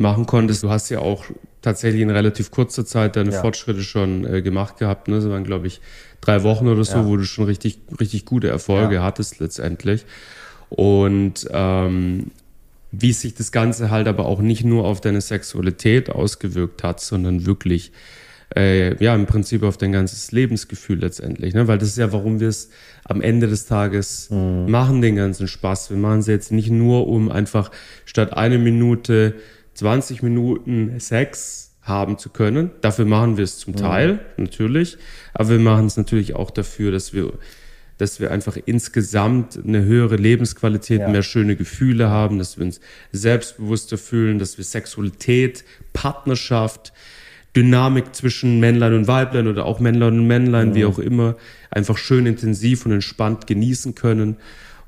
machen 0.00 0.26
konntest. 0.26 0.62
Du 0.62 0.70
hast 0.70 0.88
ja 0.90 0.98
auch 1.00 1.24
tatsächlich 1.62 2.02
in 2.02 2.10
relativ 2.10 2.50
kurzer 2.50 2.84
Zeit 2.86 3.16
deine 3.16 3.32
Ja. 3.32 3.40
Fortschritte 3.40 3.82
schon 3.82 4.24
äh, 4.24 4.42
gemacht 4.42 4.78
gehabt. 4.78 5.08
Ne? 5.08 5.16
Das 5.16 5.28
waren, 5.28 5.44
glaube 5.44 5.66
ich, 5.66 5.80
drei 6.20 6.42
Wochen 6.42 6.68
oder 6.68 6.84
so, 6.84 6.98
Ja. 6.98 7.06
wo 7.06 7.16
du 7.16 7.24
schon 7.24 7.44
richtig, 7.44 7.78
richtig 8.00 8.24
gute 8.24 8.48
Erfolge 8.48 8.96
Ja. 8.96 9.02
hattest 9.02 9.38
letztendlich. 9.40 10.04
Und 10.70 11.46
ähm, 11.52 12.30
wie 12.92 13.12
sich 13.12 13.34
das 13.34 13.52
Ganze 13.52 13.90
halt 13.90 14.08
aber 14.08 14.26
auch 14.26 14.40
nicht 14.40 14.64
nur 14.64 14.84
auf 14.84 15.00
deine 15.00 15.20
Sexualität 15.20 16.10
ausgewirkt 16.10 16.82
hat, 16.82 17.00
sondern 17.00 17.46
wirklich 17.46 17.92
äh, 18.56 18.96
ja 19.02 19.14
im 19.14 19.26
Prinzip 19.26 19.62
auf 19.62 19.76
dein 19.78 19.92
ganzes 19.92 20.32
Lebensgefühl 20.32 20.98
letztendlich, 20.98 21.54
ne? 21.54 21.68
Weil 21.68 21.78
das 21.78 21.90
ist 21.90 21.98
ja, 21.98 22.12
warum 22.12 22.40
wir 22.40 22.48
es 22.48 22.70
am 23.04 23.20
Ende 23.20 23.46
des 23.46 23.66
Tages 23.66 24.28
machen, 24.30 25.02
den 25.02 25.14
ganzen 25.14 25.46
Spaß. 25.46 25.90
Wir 25.90 25.96
machen 25.96 26.18
es 26.18 26.26
jetzt 26.26 26.50
nicht 26.50 26.68
nur, 26.70 27.06
um 27.06 27.30
einfach 27.30 27.70
statt 28.06 28.32
eine 28.36 28.58
Minute 28.58 29.34
20 29.80 30.22
Minuten 30.22 31.00
Sex 31.00 31.72
haben 31.80 32.18
zu 32.18 32.28
können. 32.28 32.70
Dafür 32.82 33.06
machen 33.06 33.38
wir 33.38 33.44
es 33.44 33.58
zum 33.58 33.74
Teil, 33.74 34.20
natürlich. 34.36 34.98
Aber 35.32 35.48
wir 35.48 35.58
machen 35.58 35.86
es 35.86 35.96
natürlich 35.96 36.34
auch 36.34 36.50
dafür, 36.50 36.92
dass 36.92 37.12
wir 37.14 37.32
dass 37.96 38.18
wir 38.18 38.30
einfach 38.30 38.56
insgesamt 38.64 39.58
eine 39.62 39.84
höhere 39.84 40.16
Lebensqualität, 40.16 41.00
Ja. 41.00 41.08
mehr 41.08 41.22
schöne 41.22 41.54
Gefühle 41.54 42.08
haben, 42.08 42.38
dass 42.38 42.56
wir 42.56 42.64
uns 42.64 42.80
selbstbewusster 43.12 43.98
fühlen, 43.98 44.38
dass 44.38 44.56
wir 44.56 44.64
Sexualität, 44.64 45.64
Partnerschaft, 45.92 46.94
Dynamik 47.54 48.14
zwischen 48.14 48.58
Männlein 48.58 48.94
und 48.94 49.06
Weiblein 49.06 49.48
oder 49.48 49.66
auch 49.66 49.80
Männlein 49.80 50.14
und 50.18 50.26
Männlein, 50.26 50.74
wie 50.74 50.86
auch 50.86 50.98
immer, 50.98 51.36
einfach 51.70 51.98
schön 51.98 52.24
intensiv 52.24 52.86
und 52.86 52.92
entspannt 52.92 53.46
genießen 53.46 53.94
können. 53.94 54.38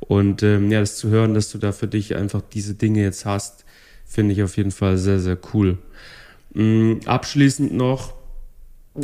Und 0.01 0.43
ähm, 0.43 0.71
ja, 0.71 0.81
das 0.81 0.97
zu 0.97 1.11
hören, 1.11 1.35
dass 1.35 1.51
du 1.53 1.59
da 1.59 1.73
für 1.73 1.89
dich 1.89 2.17
einfach 2.17 2.41
diese 2.41 2.73
Dinge 2.75 3.03
jetzt 3.03 3.27
hast, 3.27 3.67
finde 4.13 4.35
ich 4.35 4.43
auf 4.43 4.57
jeden 4.57 4.71
Fall 4.71 4.99
sehr, 4.99 5.19
sehr 5.21 5.39
cool. 5.55 5.79
Mm, 6.55 6.95
abschließend 7.07 7.73
noch, 7.73 8.15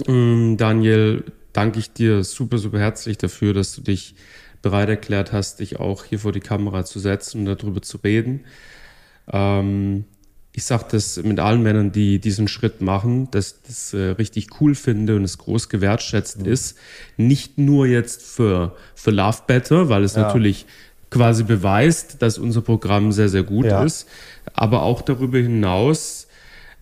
Mm, 0.07 0.57
Daniel, 0.59 1.25
danke 1.55 1.79
ich 1.79 1.92
dir 1.92 2.23
super, 2.23 2.59
super 2.59 2.79
herzlich 2.79 3.16
dafür, 3.16 3.55
dass 3.55 3.75
du 3.75 3.81
dich 3.81 4.14
bereit 4.61 4.90
erklärt 4.90 5.33
hast, 5.33 5.61
dich 5.61 5.81
auch 5.81 6.05
hier 6.05 6.18
vor 6.18 6.33
die 6.33 6.40
Kamera 6.40 6.85
zu 6.85 6.99
setzen 6.99 7.49
und 7.49 7.62
darüber 7.62 7.81
zu 7.81 7.97
reden. 7.99 8.44
Ähm, 9.33 10.05
ich 10.53 10.64
sage 10.64 10.87
das 10.90 11.23
mit 11.23 11.38
allen 11.40 11.62
Männern, 11.62 11.92
die 11.92 12.18
diesen 12.18 12.49
Schritt 12.49 12.81
machen, 12.81 13.31
dass 13.31 13.53
ich 13.53 13.57
das 13.68 13.94
äh, 13.94 14.11
richtig 14.18 14.61
cool 14.61 14.75
finde 14.75 15.14
und 15.16 15.25
es 15.25 15.38
groß 15.38 15.68
gewertschätzt 15.68 16.42
ist. 16.47 16.77
Nicht 17.16 17.59
nur 17.59 17.87
jetzt 17.87 18.23
für, 18.23 18.75
für 18.94 19.11
Love 19.12 19.42
Better, 19.47 19.88
weil 19.88 20.03
es 20.05 20.16
Ja. 20.16 20.23
natürlich 20.23 20.66
quasi 21.11 21.44
beweist, 21.44 22.21
dass 22.23 22.38
unser 22.38 22.61
Programm 22.61 23.12
sehr, 23.12 23.29
sehr 23.29 23.42
gut 23.42 23.66
Ja. 23.66 23.83
ist, 23.85 24.09
aber 24.54 24.82
auch 24.82 25.02
darüber 25.02 25.38
hinaus 25.38 26.26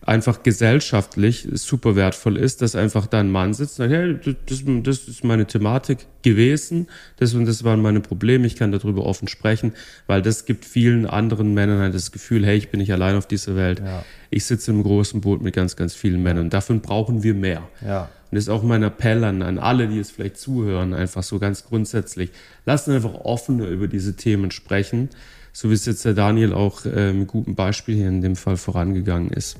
einfach 0.01 0.41
gesellschaftlich 0.41 1.49
super 1.53 1.97
wertvoll 1.97 2.37
ist, 2.37 2.61
dass 2.61 2.75
einfach 2.75 3.07
da 3.07 3.19
ein 3.19 3.29
Mann 3.29 3.53
sitzt 3.53 3.77
und 3.79 3.89
sagt, 3.89 3.93
hey, 3.93 4.35
das, 4.45 4.63
das 4.83 5.07
ist 5.09 5.23
meine 5.25 5.45
Thematik 5.47 6.05
gewesen, 6.21 6.87
das 7.17 7.33
und 7.33 7.45
das 7.45 7.65
waren 7.65 7.81
meine 7.81 7.99
Probleme, 7.99 8.47
ich 8.47 8.55
kann 8.55 8.71
darüber 8.71 9.05
offen 9.05 9.27
sprechen, 9.27 9.73
weil 10.05 10.21
das 10.21 10.45
gibt 10.45 10.63
vielen 10.63 11.05
anderen 11.05 11.53
Männern 11.53 11.79
halt 11.79 11.93
das 11.93 12.13
Gefühl, 12.13 12.45
hey, 12.45 12.55
ich 12.57 12.69
bin 12.69 12.79
nicht 12.79 12.93
allein 12.93 13.15
auf 13.17 13.27
dieser 13.27 13.57
Welt, 13.57 13.79
Ja. 13.79 14.05
ich 14.29 14.45
sitze 14.45 14.71
im 14.71 14.81
großen 14.81 15.19
Boot 15.19 15.41
mit 15.41 15.53
ganz, 15.53 15.75
ganz 15.75 15.93
vielen 15.93 16.23
Männern. 16.23 16.49
Davon 16.49 16.79
brauchen 16.79 17.23
wir 17.23 17.33
mehr. 17.33 17.67
Ja. 17.85 18.03
Und 18.29 18.35
das 18.35 18.43
ist 18.45 18.49
auch 18.49 18.63
mein 18.63 18.83
Appell 18.83 19.23
an, 19.25 19.41
an 19.41 19.57
alle, 19.57 19.87
die 19.89 19.97
jetzt 19.97 20.11
vielleicht 20.13 20.37
zuhören, 20.37 20.93
einfach 20.93 21.23
so 21.23 21.37
ganz 21.39 21.65
grundsätzlich. 21.65 22.29
Lasst 22.65 22.87
uns 22.87 22.95
einfach 23.03 23.19
offener 23.25 23.67
über 23.67 23.87
diese 23.87 24.15
Themen 24.15 24.51
sprechen, 24.51 25.09
so 25.57 25.71
wie 25.71 25.73
es 25.73 25.87
jetzt 25.87 26.05
der 26.05 26.13
Daniel 26.13 26.53
auch 26.53 26.85
äh, 26.85 27.11
mit 27.11 27.29
gutem 27.29 27.55
Beispiel 27.55 27.95
hier 27.95 28.09
in 28.09 28.21
dem 28.21 28.35
Fall 28.35 28.57
vorangegangen 28.57 29.31
ist. 29.31 29.57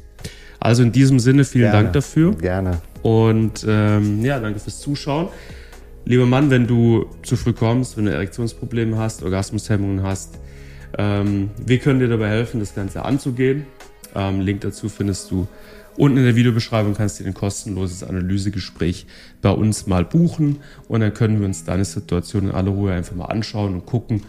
Also 0.60 0.84
in 0.84 0.92
diesem 0.92 1.20
Sinne 1.20 1.44
vielen 1.44 1.72
Gerne. 1.72 1.86
Dank 1.86 1.94
dafür. 1.94 2.36
Gerne. 2.36 2.82
Und 3.02 3.66
ähm, 3.68 4.24
ja, 4.24 4.40
danke 4.40 4.60
fürs 4.60 4.80
Zuschauen. 4.80 5.30
Lieber 6.06 6.28
Mann, 6.28 6.52
wenn 6.52 6.68
du 6.68 7.08
zu 7.24 7.36
früh 7.36 7.54
kommst, 7.54 7.98
wenn 7.98 8.06
du 8.06 8.12
Erektionsprobleme 8.12 8.96
hast, 8.96 9.24
Orgasmushemmungen 9.24 10.04
hast, 10.04 10.38
ähm, 11.00 11.50
wir 11.66 11.80
können 11.80 12.00
dir 12.00 12.10
dabei 12.10 12.30
helfen, 12.30 12.60
das 12.60 12.76
Ganze 12.76 13.04
anzugehen. 13.04 13.66
Ähm, 14.14 14.42
Link 14.42 14.62
dazu 14.62 14.90
findest 14.90 15.32
du 15.32 15.48
unten 15.96 16.20
in 16.20 16.26
der 16.26 16.36
Videobeschreibung. 16.36 16.94
Kannst 16.94 17.20
dir 17.20 17.26
ein 17.26 17.34
kostenloses 17.34 18.04
Analysegespräch 18.04 19.08
bei 19.42 19.50
uns 19.50 19.88
mal 19.88 20.06
buchen 20.06 20.58
und 20.88 21.00
dann 21.00 21.16
können 21.16 21.40
wir 21.40 21.48
uns 21.48 21.64
deine 21.64 21.86
Situation 21.86 22.50
in 22.50 22.52
aller 22.52 22.70
Ruhe 22.70 22.94
einfach 22.94 23.16
mal 23.16 23.26
anschauen 23.26 23.74
und 23.74 23.88
gucken, 23.88 24.22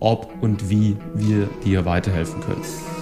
ob 0.00 0.28
und 0.40 0.70
wie 0.70 0.96
wir 1.14 1.48
dir 1.64 1.84
weiterhelfen 1.84 2.40
können. 2.40 2.97